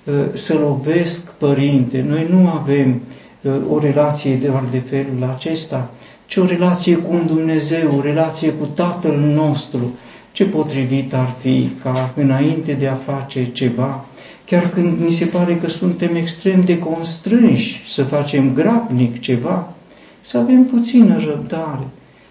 ă, 0.08 0.24
să 0.32 0.54
lovesc 0.54 1.30
Părinte. 1.30 2.04
Noi 2.08 2.26
nu 2.30 2.48
avem 2.48 3.00
ă, 3.46 3.50
o 3.70 3.78
relație 3.78 4.34
doar 4.34 4.64
de 4.70 4.78
felul 4.78 5.34
acesta, 5.36 5.90
ci 6.26 6.36
o 6.36 6.44
relație 6.44 6.96
cu 6.96 7.12
un 7.12 7.26
Dumnezeu, 7.26 7.96
o 7.98 8.00
relație 8.00 8.50
cu 8.50 8.64
Tatăl 8.64 9.16
nostru. 9.16 9.94
Ce 10.32 10.44
potrivit 10.44 11.14
ar 11.14 11.36
fi 11.40 11.68
ca 11.82 12.12
înainte 12.16 12.72
de 12.72 12.86
a 12.86 12.94
face 12.94 13.52
ceva, 13.52 14.04
chiar 14.44 14.70
când 14.70 15.00
mi 15.04 15.10
se 15.10 15.24
pare 15.24 15.56
că 15.56 15.68
suntem 15.68 16.14
extrem 16.14 16.60
de 16.60 16.78
constrânși 16.78 17.82
să 17.88 18.02
facem 18.02 18.52
grabnic 18.52 19.20
ceva, 19.20 19.74
să 20.22 20.38
avem 20.38 20.64
puțină 20.64 21.24
răbdare, 21.24 21.86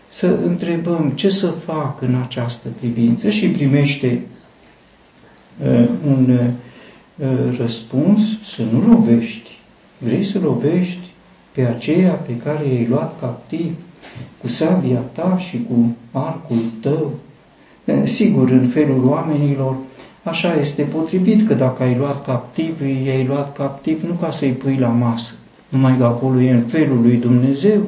să 0.09 0.37
întrebăm 0.45 1.11
ce 1.15 1.29
să 1.29 1.47
fac 1.47 2.01
în 2.01 2.15
această 2.23 2.67
privință 2.79 3.29
și 3.29 3.49
primește 3.49 4.21
uh, 5.63 5.89
un 6.07 6.29
uh, 6.29 7.57
răspuns 7.57 8.21
să 8.43 8.61
nu 8.71 8.93
lovești. 8.93 9.51
Vrei 9.97 10.23
să 10.23 10.39
lovești 10.39 11.09
pe 11.51 11.61
aceea 11.61 12.11
pe 12.11 12.37
care 12.37 12.67
i-ai 12.67 12.87
luat 12.89 13.19
captiv 13.19 13.75
cu 14.41 14.47
sabia 14.47 14.99
ta 14.99 15.37
și 15.37 15.59
cu 15.69 15.95
arcul 16.11 16.61
tău. 16.81 17.13
Uh, 17.85 18.01
sigur, 18.03 18.49
în 18.49 18.67
felul 18.67 19.07
oamenilor, 19.07 19.75
așa 20.23 20.53
este 20.53 20.81
potrivit 20.81 21.47
că 21.47 21.53
dacă 21.53 21.83
ai 21.83 21.95
luat 21.95 22.25
captiv, 22.25 22.81
i-ai 23.05 23.25
luat 23.25 23.53
captiv 23.53 24.03
nu 24.03 24.13
ca 24.13 24.31
să-i 24.31 24.51
pui 24.51 24.77
la 24.77 24.87
masă, 24.87 25.33
numai 25.69 25.95
că 25.97 26.03
acolo 26.03 26.41
e 26.41 26.51
în 26.51 26.61
felul 26.67 26.99
lui 27.01 27.15
Dumnezeu 27.15 27.81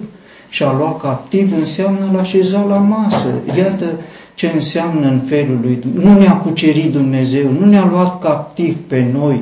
și 0.49 0.63
a 0.63 0.73
lua 0.77 0.95
captiv 0.95 1.53
înseamnă 1.59 2.09
la 2.13 2.19
așeza 2.19 2.65
la 2.69 2.77
masă. 2.77 3.27
Iată 3.57 3.85
ce 4.35 4.51
înseamnă 4.53 5.07
în 5.07 5.19
felul 5.19 5.59
lui 5.61 5.79
Nu 5.93 6.19
ne-a 6.19 6.37
cucerit 6.37 6.91
Dumnezeu, 6.91 7.51
nu 7.59 7.65
ne-a 7.65 7.87
luat 7.91 8.19
captiv 8.19 8.77
pe 8.87 9.07
noi, 9.13 9.41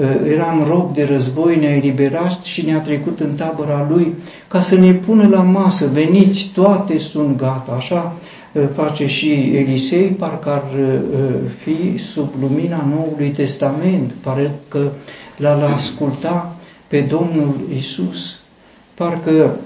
ă, 0.00 0.26
eram 0.28 0.66
rob 0.68 0.94
de 0.94 1.04
război, 1.04 1.56
ne-a 1.56 1.74
eliberat 1.74 2.44
și 2.44 2.64
ne-a 2.66 2.78
trecut 2.78 3.20
în 3.20 3.34
tabăra 3.34 3.86
lui 3.90 4.14
ca 4.48 4.60
să 4.60 4.78
ne 4.78 4.92
pună 4.92 5.28
la 5.28 5.40
masă, 5.40 5.88
veniți, 5.92 6.50
toate 6.54 6.98
sunt 6.98 7.36
gata, 7.36 7.72
așa 7.76 8.16
ă, 8.56 8.66
face 8.66 9.06
și 9.06 9.52
Elisei, 9.54 10.06
parcă 10.06 10.50
ar 10.50 10.64
ă, 10.80 11.28
fi 11.62 11.98
sub 11.98 12.28
lumina 12.40 12.86
Noului 12.94 13.28
Testament, 13.28 14.12
pare 14.20 14.50
că 14.68 14.80
l-a 15.36 15.74
asculta 15.74 16.56
pe 16.92 17.00
Domnul 17.00 17.54
Isus, 17.76 18.40
parcă 18.94 19.60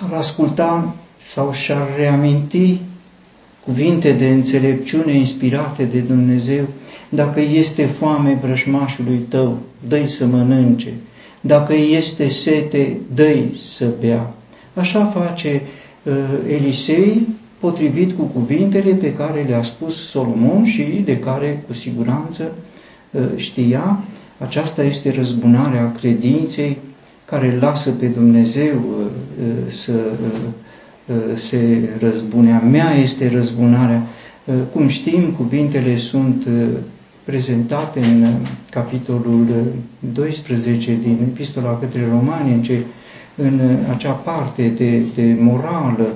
ar 0.00 0.12
asculta 0.12 0.94
sau 1.32 1.52
și-ar 1.52 1.88
reaminti 1.96 2.80
cuvinte 3.64 4.12
de 4.12 4.28
înțelepciune 4.28 5.12
inspirate 5.12 5.84
de 5.84 5.98
Dumnezeu, 5.98 6.64
dacă 7.08 7.40
este 7.40 7.86
foame 7.86 8.38
vrășmașului 8.42 9.18
tău, 9.28 9.58
dă 9.88 10.06
să 10.06 10.26
mănânce, 10.26 10.92
dacă 11.40 11.74
este 11.74 12.28
sete, 12.28 12.96
dă 13.14 13.34
să 13.62 13.90
bea. 14.00 14.34
Așa 14.74 15.04
face 15.04 15.62
uh, 16.02 16.14
Elisei, 16.48 17.28
potrivit 17.58 18.16
cu 18.16 18.22
cuvintele 18.22 18.92
pe 18.92 19.14
care 19.14 19.44
le-a 19.48 19.62
spus 19.62 20.08
Solomon 20.08 20.64
și 20.64 20.82
de 20.82 21.18
care 21.18 21.64
cu 21.66 21.72
siguranță 21.72 22.52
uh, 23.10 23.22
știa. 23.36 24.02
Aceasta 24.38 24.82
este 24.82 25.10
răzbunarea 25.10 25.92
credinței 25.92 26.78
care 27.24 27.58
lasă 27.60 27.90
pe 27.90 28.06
Dumnezeu 28.06 28.74
uh, 28.74 29.06
uh, 29.40 29.72
să 29.72 29.92
uh, 29.92 31.14
se 31.36 31.88
răzbune. 31.98 32.52
A 32.52 32.58
mea 32.58 32.94
este 32.94 33.30
răzbunarea. 33.34 34.02
Cum 34.72 34.88
știm, 34.88 35.22
cuvintele 35.30 35.96
sunt 35.96 36.46
prezentate 37.24 38.00
în 38.00 38.26
capitolul 38.70 39.46
12 40.12 40.98
din 41.02 41.18
Epistola 41.22 41.78
către 41.78 42.08
Romani, 42.10 42.52
în, 42.52 42.62
ce, 42.62 42.82
în 43.36 43.60
acea 43.90 44.10
parte 44.12 44.72
de, 44.76 45.02
de 45.14 45.36
morală 45.40 46.14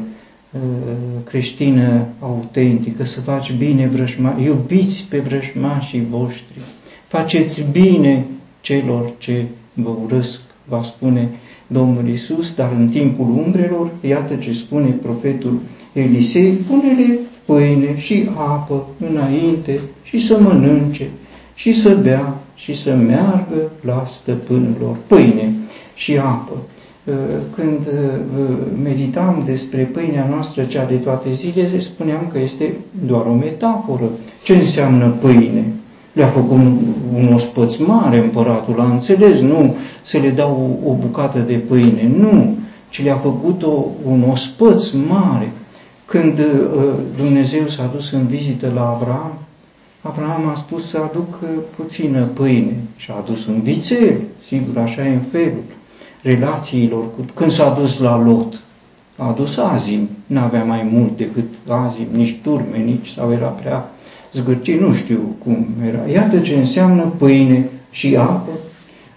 creștină 1.25 2.07
autentică, 2.19 3.05
să 3.05 3.21
faci 3.21 3.53
bine 3.53 3.87
vrăjma, 3.87 4.37
iubiți 4.43 5.07
pe 5.09 5.19
vrăjmașii 5.19 6.07
voștri, 6.11 6.61
faceți 7.09 7.65
bine 7.73 8.25
celor 8.61 9.13
ce 9.19 9.45
vă 9.73 9.91
urăsc 10.05 10.41
va 10.65 10.83
spune 10.83 11.29
Domnul 11.67 12.09
Isus, 12.09 12.55
dar 12.55 12.73
în 12.79 12.89
timpul 12.89 13.27
umbrelor, 13.27 13.91
iată 14.01 14.35
ce 14.35 14.53
spune 14.53 14.91
profetul 14.91 15.59
Elisei, 15.93 16.51
pune-le 16.53 17.19
pâine 17.45 17.99
și 17.99 18.29
apă 18.37 18.87
înainte 19.11 19.81
și 20.03 20.19
să 20.19 20.41
mănânce 20.41 21.11
și 21.55 21.73
să 21.73 21.95
bea 22.03 22.39
și 22.55 22.73
să 22.73 22.95
meargă 22.95 23.71
la 23.81 24.07
stăpânilor. 24.09 24.97
Pâine 25.07 25.53
și 25.95 26.17
apă. 26.17 26.57
Uh, 27.05 27.15
când 27.55 27.79
uh, 27.87 28.55
meditam 28.83 29.43
despre 29.47 29.83
pâinea 29.83 30.27
noastră, 30.31 30.63
cea 30.63 30.85
de 30.85 30.95
toate 30.95 31.33
zilele, 31.33 31.79
spuneam 31.79 32.29
că 32.33 32.39
este 32.39 32.75
doar 33.07 33.27
o 33.27 33.33
metaforă. 33.33 34.11
Ce 34.43 34.55
înseamnă 34.55 35.09
pâine? 35.21 35.73
Le-a 36.19 36.27
făcut 36.27 36.51
un, 36.51 36.79
un 37.15 37.33
ospăț 37.33 37.77
mare 37.77 38.19
împăratul, 38.19 38.81
a 38.81 38.85
înțeles, 38.85 39.41
nu 39.41 39.77
să 40.03 40.19
le 40.19 40.31
dau 40.31 40.79
o, 40.85 40.91
o 40.91 40.95
bucată 40.95 41.39
de 41.39 41.55
pâine, 41.55 42.11
nu, 42.17 42.57
ci 42.91 43.03
le-a 43.03 43.17
făcut 43.17 43.63
o, 43.63 43.85
un 44.05 44.25
ospăț 44.31 44.91
mare. 44.91 45.53
Când 46.05 46.39
uh, 46.39 46.45
Dumnezeu 47.17 47.67
s-a 47.67 47.91
dus 47.93 48.13
în 48.13 48.27
vizită 48.27 48.73
la 48.75 48.89
Abraham, 48.89 49.39
Abraham 50.03 50.49
a 50.49 50.55
spus 50.55 50.89
să 50.89 50.99
aduc 50.99 51.39
uh, 51.43 51.49
puțină 51.77 52.25
pâine 52.25 52.77
și 52.97 53.11
a 53.11 53.15
adus 53.17 53.47
un 53.47 53.61
vițel, 53.63 54.17
sigur, 54.47 54.79
așa 54.79 55.07
e 55.07 55.15
în 55.15 55.21
felul 55.31 55.65
relațiilor. 56.23 57.03
Cu... 57.03 57.25
Când 57.35 57.51
s-a 57.51 57.77
dus 57.81 57.99
la 57.99 58.23
Lot, 58.23 58.61
a 59.17 59.27
adus 59.27 59.57
azim, 59.57 60.09
n-avea 60.27 60.65
mai 60.65 60.89
mult 60.93 61.17
decât 61.17 61.55
azim, 61.69 62.07
nici 62.13 62.39
turme, 62.43 62.77
nici 62.77 63.09
sau 63.09 63.33
era 63.33 63.47
prea 63.47 63.91
zgârcit, 64.33 64.81
nu 64.81 64.93
știu 64.93 65.37
cum 65.45 65.67
era. 65.87 65.99
Iată 66.13 66.39
ce 66.39 66.55
înseamnă 66.55 67.13
pâine 67.19 67.69
și 67.91 68.17
apă. 68.17 68.51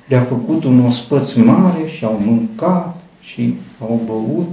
Le-a 0.07 0.21
făcut 0.21 0.63
un 0.63 0.85
ospăț 0.85 1.33
mare 1.33 1.85
și 1.95 2.05
au 2.05 2.19
mâncat 2.25 3.01
și 3.21 3.55
au 3.81 4.01
băut. 4.05 4.47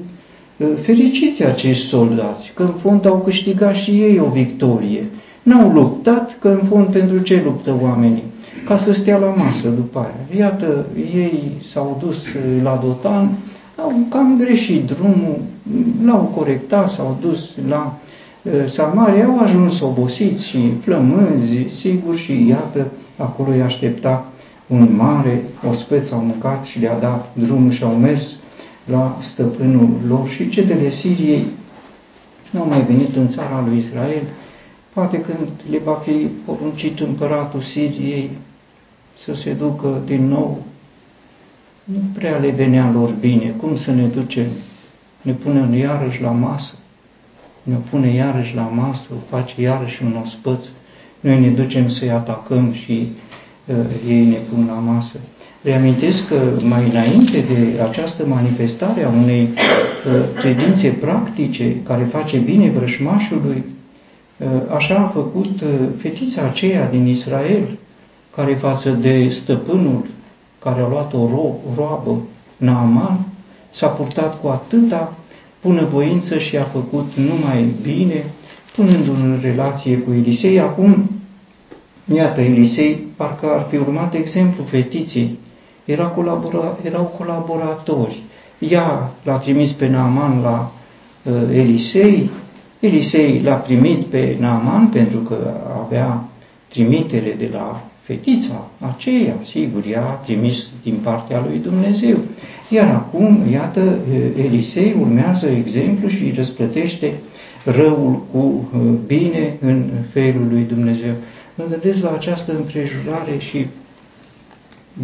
Fericiți 0.80 1.44
acești 1.44 1.86
soldați, 1.86 2.52
că 2.54 2.62
în 2.62 2.72
fond 2.72 3.06
au 3.06 3.18
câștigat 3.18 3.74
și 3.74 3.90
ei 3.90 4.18
o 4.18 4.30
victorie. 4.30 5.04
N-au 5.42 5.70
luptat, 5.72 6.36
că 6.38 6.48
în 6.48 6.66
fond 6.68 6.86
pentru 6.86 7.18
ce 7.18 7.42
luptă 7.44 7.76
oamenii? 7.82 8.22
Ca 8.64 8.76
să 8.76 8.92
stea 8.92 9.18
la 9.18 9.26
masă 9.26 9.68
după 9.68 9.98
aia. 9.98 10.40
Iată, 10.44 10.86
ei 11.14 11.52
s-au 11.72 12.02
dus 12.04 12.24
la 12.62 12.80
Dotan, 12.84 13.30
au 13.76 13.92
cam 14.10 14.38
greșit 14.38 14.86
drumul, 14.86 15.38
l-au 16.04 16.32
corectat, 16.34 16.90
s-au 16.90 17.16
dus 17.20 17.50
la 17.68 17.98
Samaria 18.66 19.24
au 19.26 19.38
ajuns 19.38 19.80
obosiți 19.80 20.46
și 20.46 20.72
flămânzi, 20.80 21.74
sigur, 21.78 22.16
și 22.16 22.46
iată, 22.48 22.90
acolo 23.16 23.50
îi 23.50 23.62
aștepta 23.62 24.26
un 24.66 24.96
mare 24.96 25.44
ospeț, 25.68 26.10
au 26.10 26.20
mâncat 26.20 26.64
și 26.64 26.78
le-a 26.78 26.98
dat 26.98 27.30
drumul 27.32 27.70
și 27.70 27.82
au 27.82 27.94
mers 27.94 28.36
la 28.84 29.16
stăpânul 29.20 29.88
lor. 30.06 30.28
Și 30.28 30.48
cetele 30.48 30.90
Siriei 30.90 31.44
nu 32.50 32.60
au 32.60 32.68
mai 32.68 32.80
venit 32.80 33.16
în 33.16 33.28
țara 33.28 33.64
lui 33.68 33.76
Israel, 33.76 34.22
poate 34.92 35.20
când 35.20 35.48
le 35.70 35.78
va 35.84 35.92
fi 35.92 36.28
poruncit 36.44 37.00
împăratul 37.00 37.60
Siriei 37.60 38.30
să 39.14 39.34
se 39.34 39.52
ducă 39.52 40.00
din 40.06 40.26
nou, 40.26 40.62
nu 41.84 42.00
prea 42.12 42.36
le 42.36 42.50
venea 42.50 42.90
lor 42.90 43.14
bine, 43.20 43.54
cum 43.60 43.76
să 43.76 43.90
ne 43.90 44.06
ducem? 44.06 44.46
Ne 45.22 45.32
pune 45.32 45.78
iarăși 45.78 46.22
la 46.22 46.30
masă, 46.30 46.74
ne 47.62 47.74
pune 47.90 48.08
iarăși 48.08 48.54
la 48.54 48.62
masă, 48.62 49.08
o 49.12 49.36
face 49.36 49.60
iarăși 49.60 50.02
un 50.04 50.16
ospăț, 50.22 50.66
noi 51.20 51.40
ne 51.40 51.48
ducem 51.48 51.88
să-i 51.88 52.10
atacăm 52.10 52.72
și 52.72 53.08
uh, 53.66 53.76
ei 54.08 54.24
ne 54.24 54.36
pun 54.50 54.66
la 54.66 54.92
masă. 54.92 55.18
Reamintesc 55.62 56.28
că 56.28 56.36
mai 56.64 56.88
înainte 56.90 57.44
de 57.48 57.82
această 57.82 58.26
manifestare 58.26 59.04
a 59.04 59.08
unei 59.08 59.42
uh, 59.42 60.40
credințe 60.40 60.88
practice 60.88 61.76
care 61.82 62.04
face 62.04 62.36
bine 62.36 62.70
vrășmașului, 62.70 63.64
uh, 64.38 64.46
așa 64.74 64.94
a 64.94 65.08
făcut 65.08 65.60
uh, 65.60 65.68
fetița 65.96 66.42
aceea 66.42 66.88
din 66.90 67.06
Israel, 67.06 67.78
care 68.34 68.54
față 68.54 68.90
de 68.90 69.28
stăpânul 69.28 70.04
care 70.58 70.80
a 70.80 70.88
luat 70.88 71.12
o, 71.12 71.28
ro- 71.28 71.70
o 71.70 71.74
roabă, 71.76 72.20
Naaman, 72.56 73.18
s-a 73.70 73.86
purtat 73.86 74.40
cu 74.40 74.48
atâta 74.48 75.12
bunăvoință 75.62 76.38
și 76.38 76.56
a 76.56 76.62
făcut 76.62 77.12
numai 77.14 77.74
bine, 77.82 78.24
punându-l 78.74 79.16
în 79.22 79.38
relație 79.42 79.98
cu 79.98 80.12
Elisei. 80.12 80.60
Acum, 80.60 81.10
iată, 82.14 82.40
Elisei 82.40 83.06
parcă 83.16 83.46
ar 83.46 83.66
fi 83.70 83.76
urmat 83.76 84.14
exemplu 84.14 84.64
fetiței. 84.64 85.38
Era 85.84 86.04
colabora, 86.06 86.78
erau 86.84 87.14
colaboratori. 87.18 88.22
Ea 88.58 89.12
l-a 89.22 89.36
trimis 89.36 89.72
pe 89.72 89.88
Naaman 89.88 90.40
la 90.40 90.72
uh, 91.22 91.32
Elisei, 91.52 92.30
Elisei 92.80 93.40
l-a 93.44 93.54
primit 93.54 94.04
pe 94.04 94.36
Naaman 94.40 94.86
pentru 94.86 95.18
că 95.18 95.54
avea 95.84 96.24
trimitere 96.68 97.34
de 97.38 97.50
la 97.52 97.84
fetița 98.08 98.70
aceea, 98.78 99.36
sigur, 99.42 99.84
ea 99.90 100.04
a 100.04 100.12
trimis 100.12 100.68
din 100.82 100.94
partea 101.02 101.44
lui 101.48 101.58
Dumnezeu. 101.58 102.16
Iar 102.68 102.88
acum, 102.88 103.46
iată, 103.50 103.98
Elisei 104.36 104.96
urmează 105.00 105.46
exemplu 105.46 106.08
și 106.08 106.32
răsplătește 106.34 107.12
răul 107.64 108.22
cu 108.32 108.68
bine 109.06 109.56
în 109.60 109.90
felul 110.12 110.46
lui 110.50 110.62
Dumnezeu. 110.62 111.12
Mă 111.54 111.64
gândesc 111.70 112.02
la 112.02 112.12
această 112.12 112.52
împrejurare 112.56 113.38
și 113.38 113.66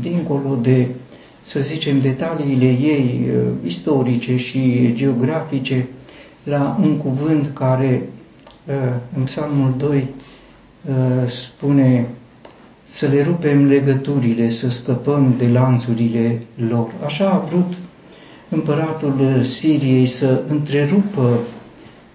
dincolo 0.00 0.58
de, 0.62 0.86
să 1.42 1.60
zicem, 1.60 2.00
detaliile 2.00 2.66
ei 2.66 3.30
istorice 3.64 4.36
și 4.36 4.92
geografice, 4.94 5.86
la 6.44 6.78
un 6.82 6.96
cuvânt 6.96 7.50
care 7.54 8.08
în 9.16 9.22
Psalmul 9.22 9.74
2 9.76 10.06
spune 11.26 12.06
să 12.94 13.06
le 13.06 13.22
rupem 13.22 13.66
legăturile, 13.66 14.48
să 14.48 14.70
scăpăm 14.70 15.34
de 15.38 15.48
lanțurile 15.52 16.40
lor. 16.68 16.90
Așa 17.04 17.30
a 17.30 17.38
vrut 17.48 17.72
împăratul 18.48 19.42
Siriei 19.42 20.06
să 20.06 20.42
întrerupă 20.48 21.38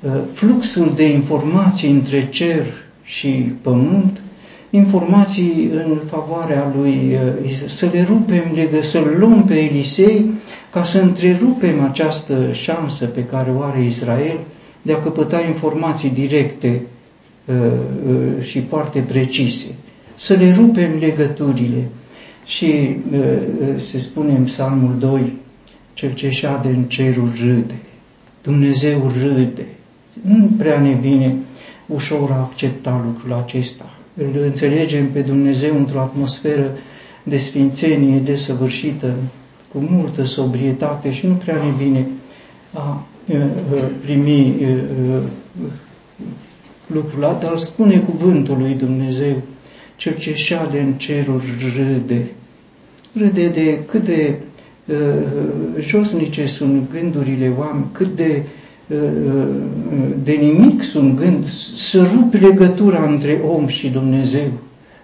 uh, 0.02 0.12
fluxul 0.32 0.92
de 0.96 1.04
informații 1.04 1.90
între 1.90 2.30
cer 2.30 2.66
și 3.04 3.28
pământ, 3.62 4.22
informații 4.70 5.70
în 5.74 6.00
favoarea 6.10 6.74
lui, 6.78 7.18
uh, 7.44 7.68
să 7.68 7.90
le 7.92 8.06
rupem, 8.10 8.44
să-l 8.82 9.16
luăm 9.20 9.44
pe 9.44 9.60
Elisei, 9.60 10.32
ca 10.72 10.84
să 10.84 11.00
întrerupem 11.00 11.84
această 11.84 12.52
șansă 12.52 13.06
pe 13.06 13.24
care 13.24 13.52
o 13.58 13.62
are 13.62 13.84
Israel 13.84 14.38
de 14.82 14.94
a 14.94 15.00
căpăta 15.00 15.42
informații 15.42 16.10
directe 16.10 16.82
uh, 17.46 18.44
și 18.44 18.62
foarte 18.62 19.00
precise 19.00 19.68
să 20.20 20.34
le 20.34 20.54
rupem 20.54 20.98
legăturile. 21.00 21.90
Și 22.46 22.96
uh, 23.12 23.20
uh, 23.20 23.78
se 23.78 23.98
spune 23.98 24.32
în 24.32 24.44
Psalmul 24.44 24.96
2, 25.00 25.34
cel 25.94 26.14
ce 26.14 26.30
șade 26.30 26.68
în 26.68 26.84
cerul 26.84 27.32
râde, 27.44 27.76
Dumnezeu 28.42 29.12
râde. 29.22 29.68
Nu 30.22 30.50
prea 30.58 30.80
ne 30.80 30.94
vine 30.94 31.36
ușor 31.86 32.32
a 32.32 32.40
accepta 32.40 33.02
lucrul 33.06 33.34
acesta. 33.34 33.90
Îl 34.14 34.42
înțelegem 34.44 35.10
pe 35.12 35.20
Dumnezeu 35.20 35.78
într-o 35.78 36.00
atmosferă 36.00 36.72
de 37.24 37.38
sfințenie 37.38 38.20
desăvârșită, 38.20 39.14
cu 39.72 39.78
multă 39.90 40.24
sobrietate 40.24 41.12
și 41.12 41.28
nu 41.28 41.34
prea 41.34 41.56
ne 41.56 41.72
vine 41.78 42.08
a 42.74 43.08
uh, 43.28 43.46
primi 44.02 44.56
lucrul 46.88 47.24
ăla, 47.24 47.34
dar 47.34 47.58
spune 47.58 48.00
cuvântul 48.00 48.58
lui 48.58 48.74
Dumnezeu 48.74 49.42
cel 50.00 50.16
ce 50.18 50.34
șade 50.34 50.80
în 50.80 50.94
ceruri 50.94 51.46
râde. 51.76 52.32
Râde 53.14 53.48
de 53.48 53.80
cât 53.88 54.06
de 54.06 54.36
uh, 54.86 54.96
josnice 55.80 56.46
sunt 56.46 56.92
gândurile 56.92 57.54
oameni, 57.58 57.86
cât 57.92 58.16
de, 58.16 58.44
uh, 58.88 58.98
uh, 58.98 59.48
de 60.24 60.32
nimic 60.32 60.84
sunt 60.84 61.16
gând, 61.16 61.48
să 61.76 62.08
rup 62.14 62.34
legătura 62.34 63.08
între 63.08 63.42
om 63.56 63.68
și 63.68 63.90
Dumnezeu. 63.90 64.52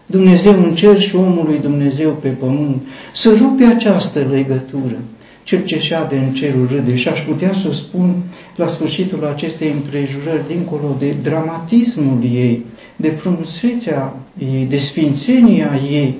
Dumnezeu 0.05 0.63
în 0.63 0.75
cer 0.75 0.99
și 0.99 1.15
omului 1.15 1.59
Dumnezeu 1.61 2.11
pe 2.11 2.27
pământ. 2.27 2.81
Să 3.13 3.35
rupe 3.37 3.63
această 3.63 4.27
legătură. 4.31 4.97
Cel 5.43 5.63
ce 5.63 5.79
șade 5.79 6.17
în 6.17 6.33
cerul 6.33 6.67
râde. 6.71 6.95
Și 6.95 7.07
aș 7.07 7.21
putea 7.21 7.53
să 7.53 7.71
spun 7.71 8.15
la 8.55 8.67
sfârșitul 8.67 9.25
acestei 9.25 9.71
împrejurări, 9.71 10.47
dincolo 10.47 10.95
de 10.99 11.15
dramatismul 11.21 12.19
ei, 12.23 12.65
de 12.95 13.09
frumusețea 13.09 14.15
ei, 14.37 14.65
de 14.69 14.77
sfințenia 14.77 15.79
ei, 15.91 16.15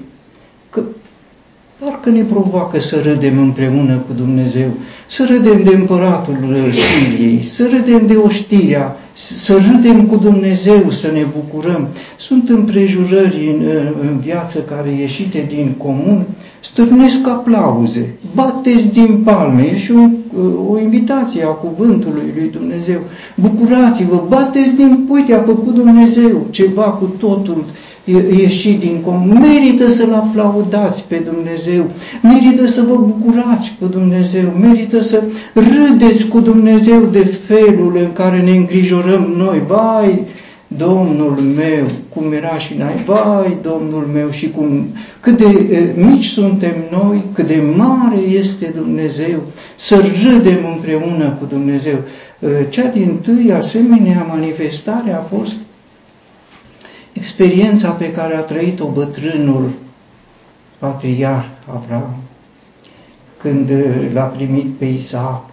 că 0.70 0.82
parcă 1.84 2.10
ne 2.10 2.22
provoacă 2.22 2.80
să 2.80 3.02
râdem 3.02 3.38
împreună 3.38 3.98
cu 3.98 4.14
Dumnezeu, 4.14 4.70
să 5.08 5.26
râdem 5.30 5.64
de 5.64 5.76
împăratul 5.76 6.36
Siriei, 6.72 7.44
să 7.44 7.68
râdem 7.72 8.06
de 8.08 8.16
oștirea, 8.16 8.98
să 9.14 9.58
râdem 9.72 10.06
cu 10.06 10.16
Dumnezeu, 10.16 10.90
să 10.90 11.12
ne 11.12 11.26
bucurăm. 11.34 11.88
Sunt 12.18 12.50
împrejurări 12.50 13.48
în, 13.48 13.66
în 14.02 14.18
viață 14.18 14.60
care 14.60 14.90
ieșite 14.90 15.46
din 15.48 15.74
comun, 15.78 16.26
stârnesc 16.60 17.28
aplauze, 17.28 18.16
bateți 18.34 18.92
din 18.92 19.22
palme, 19.24 19.64
e 19.64 19.78
și 19.78 19.92
o, 19.92 20.08
o 20.70 20.80
invitație 20.80 21.44
a 21.44 21.48
cuvântului 21.48 22.34
lui 22.36 22.50
Dumnezeu. 22.50 23.00
Bucurați-vă, 23.36 24.24
bateți 24.28 24.76
din, 24.76 25.08
uite, 25.10 25.34
a 25.34 25.42
făcut 25.42 25.74
Dumnezeu 25.74 26.46
ceva 26.50 26.84
cu 26.84 27.06
totul 27.06 27.64
ieșit 28.38 28.80
din 28.80 29.02
comun. 29.06 29.40
Merită 29.40 29.90
să-L 29.90 30.14
aplaudați 30.14 31.08
pe 31.08 31.16
Dumnezeu, 31.16 31.86
merită 32.24 32.68
să 32.68 32.82
vă 32.82 32.96
bucurați 32.96 33.74
cu 33.80 33.86
Dumnezeu, 33.86 34.54
merită 34.60 35.02
să 35.02 35.24
râdeți 35.54 36.28
cu 36.28 36.40
Dumnezeu 36.40 37.02
de 37.12 37.24
felul 37.24 37.98
în 37.98 38.12
care 38.14 38.42
ne 38.42 38.52
îngrijorăm 38.52 39.34
noi. 39.38 39.62
Vai, 39.68 40.24
Domnul 40.68 41.40
meu, 41.56 41.86
cum 42.14 42.32
era 42.32 42.58
și 42.58 42.78
n-ai, 42.78 43.04
vai, 43.06 43.58
Domnul 43.62 44.10
meu, 44.14 44.30
și 44.30 44.50
cum, 44.50 44.88
cât 45.20 45.38
de 45.38 45.76
e, 45.76 46.02
mici 46.02 46.26
suntem 46.26 46.74
noi, 46.92 47.24
cât 47.34 47.48
de 47.48 47.62
mare 47.76 48.18
este 48.18 48.74
Dumnezeu, 48.76 49.42
să 49.76 50.04
râdem 50.24 50.66
împreună 50.66 51.30
cu 51.40 51.46
Dumnezeu. 51.46 51.98
Cea 52.70 52.88
din 52.88 53.18
tâi 53.18 53.52
asemenea 53.52 54.26
manifestare 54.30 55.12
a 55.12 55.22
fost 55.22 55.56
experiența 57.14 57.90
pe 57.90 58.12
care 58.12 58.36
a 58.36 58.40
trăit-o 58.40 58.88
bătrânul 58.88 59.70
patriar 60.78 61.50
Avram, 61.74 62.16
când 63.38 63.72
l-a 64.14 64.24
primit 64.24 64.74
pe 64.78 64.86
Isaac. 64.86 65.44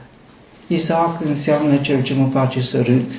Isaac 0.67 1.25
înseamnă 1.27 1.77
cel 1.77 2.03
ce 2.03 2.15
mă 2.15 2.27
face 2.33 2.61
să 2.61 2.83
râd. 2.83 3.11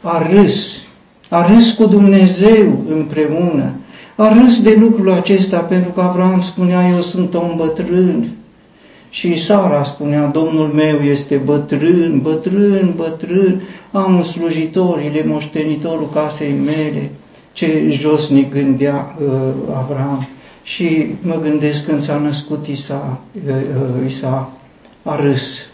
A 0.00 0.28
râs 0.30 0.86
a 1.28 1.46
râs 1.46 1.72
cu 1.72 1.86
Dumnezeu 1.86 2.84
împreună, 2.88 3.72
a 4.16 4.32
râs 4.32 4.62
de 4.62 4.76
lucrul 4.78 5.12
acesta 5.12 5.58
pentru 5.58 5.90
că 5.90 6.00
Avram 6.00 6.40
spunea, 6.40 6.88
eu 6.88 7.00
sunt 7.00 7.34
om 7.34 7.54
bătrân. 7.56 8.26
Și 9.16 9.38
Sara 9.38 9.82
spunea, 9.82 10.26
Domnul 10.26 10.66
meu 10.66 11.00
este 11.00 11.36
bătrân, 11.36 12.20
bătrân, 12.22 12.92
bătrân, 12.96 13.62
am 13.92 14.14
un 14.14 14.22
slujitor, 14.22 14.98
el 14.98 15.14
e 15.14 15.24
moștenitorul 15.26 16.10
casei 16.14 16.54
mele. 16.64 17.10
Ce 17.52 17.86
josnic 17.90 18.52
gândea 18.52 19.16
uh, 19.20 19.32
Avram. 19.76 20.26
Și 20.62 21.06
mă 21.22 21.38
gândesc 21.42 21.84
când 21.84 22.00
s-a 22.00 22.16
născut 22.16 22.66
Isa, 22.66 23.20
uh, 23.46 23.52
uh, 23.52 24.08
Isa, 24.08 24.50
a 25.02 25.16
râs. 25.20 25.66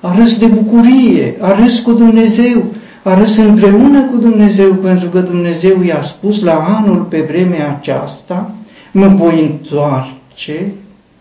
A 0.00 0.14
râs 0.14 0.38
de 0.38 0.46
bucurie, 0.46 1.36
a 1.40 1.52
râs 1.52 1.80
cu 1.80 1.92
Dumnezeu, 1.92 2.64
a 3.02 3.18
râs 3.18 3.36
împreună 3.36 4.02
cu 4.02 4.16
Dumnezeu 4.16 4.72
pentru 4.72 5.08
că 5.08 5.20
Dumnezeu 5.20 5.82
i-a 5.82 6.02
spus 6.02 6.42
la 6.42 6.76
anul 6.78 7.02
pe 7.02 7.20
vremea 7.20 7.76
aceasta, 7.78 8.50
mă 8.92 9.06
voi 9.06 9.40
întoarce 9.40 10.72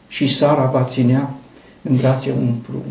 și 0.08 0.28
Sara 0.28 0.70
va 0.74 0.84
ținea 0.84 1.37
în 1.82 1.96
brațe 1.96 2.34
un 2.40 2.54
prunc. 2.62 2.84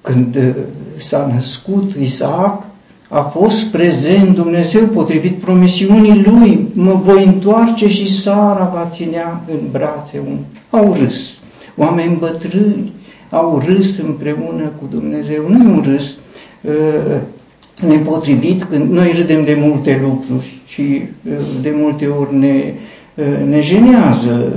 Când 0.00 0.36
uh, 0.36 0.54
s-a 0.96 1.30
născut 1.34 1.94
Isaac, 1.94 2.64
a 3.08 3.20
fost 3.20 3.66
prezent 3.66 4.34
Dumnezeu 4.34 4.86
potrivit 4.86 5.38
promisiunii 5.38 6.22
lui, 6.24 6.68
mă 6.74 6.92
voi 6.92 7.24
întoarce 7.24 7.88
și 7.88 8.20
Sara 8.20 8.70
va 8.72 8.88
ținea 8.90 9.44
în 9.50 9.58
brațe 9.70 10.22
un... 10.28 10.38
Au 10.70 10.96
râs, 11.00 11.38
oameni 11.76 12.16
bătrâni, 12.16 12.92
au 13.30 13.62
râs 13.66 13.98
împreună 13.98 14.72
cu 14.76 14.86
Dumnezeu. 14.90 15.48
Nu 15.48 15.62
e 15.62 15.74
un 15.74 15.82
râs 15.84 16.16
uh, 16.60 17.20
nepotrivit 17.88 18.62
când 18.62 18.90
noi 18.90 19.12
râdem 19.16 19.44
de 19.44 19.56
multe 19.60 20.00
lucruri 20.02 20.60
și 20.66 21.02
uh, 21.28 21.32
de 21.62 21.74
multe 21.76 22.06
ori 22.06 22.36
ne, 22.36 22.64
uh, 22.66 22.72
ne 23.46 23.60
jenează 23.60 24.52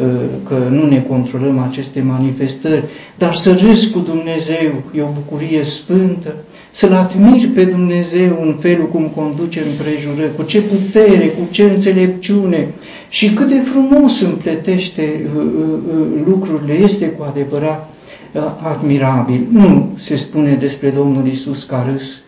că 0.47 0.55
nu 0.69 0.87
ne 0.87 1.01
controlăm 1.01 1.59
aceste 1.59 2.01
manifestări, 2.01 2.83
dar 3.17 3.35
să 3.35 3.57
râs 3.61 3.85
cu 3.85 3.99
Dumnezeu 3.99 4.83
e 4.95 5.01
o 5.01 5.07
bucurie 5.13 5.63
sfântă, 5.63 6.35
să-L 6.71 6.93
admiri 6.93 7.45
pe 7.45 7.63
Dumnezeu 7.63 8.39
în 8.41 8.53
felul 8.59 8.87
cum 8.87 9.11
conduce 9.15 9.61
împrejurări, 9.69 10.35
cu 10.35 10.43
ce 10.43 10.61
putere, 10.61 11.25
cu 11.25 11.47
ce 11.51 11.63
înțelepciune 11.63 12.73
și 13.09 13.33
cât 13.33 13.49
de 13.49 13.59
frumos 13.59 14.21
împletește 14.21 15.27
lucrurile, 16.25 16.73
este 16.73 17.05
cu 17.05 17.23
adevărat 17.23 17.93
admirabil. 18.63 19.47
Nu 19.51 19.89
se 19.97 20.15
spune 20.15 20.53
despre 20.53 20.89
Domnul 20.89 21.27
Isus 21.27 21.63
că 21.63 21.75
a 21.75 21.89
râs, 21.91 22.21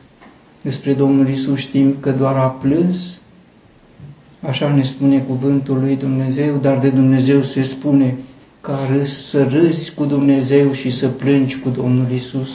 despre 0.62 0.94
Domnul 0.94 1.30
Isus 1.30 1.58
știm 1.58 1.96
că 2.00 2.12
doar 2.12 2.36
a 2.36 2.58
plâns, 2.62 3.15
așa 4.42 4.74
ne 4.74 4.84
spune 4.84 5.20
cuvântul 5.20 5.80
lui 5.80 5.96
Dumnezeu, 5.96 6.56
dar 6.56 6.80
de 6.80 6.90
Dumnezeu 6.90 7.42
se 7.42 7.64
spune 7.64 8.18
că 8.62 8.72
a 8.72 8.96
râs, 8.96 9.28
să 9.28 9.44
râzi 9.44 9.94
cu 9.94 10.06
Dumnezeu 10.06 10.72
și 10.72 10.90
să 10.90 11.08
plângi 11.08 11.60
cu 11.60 11.70
Domnul 11.70 12.12
Isus. 12.12 12.50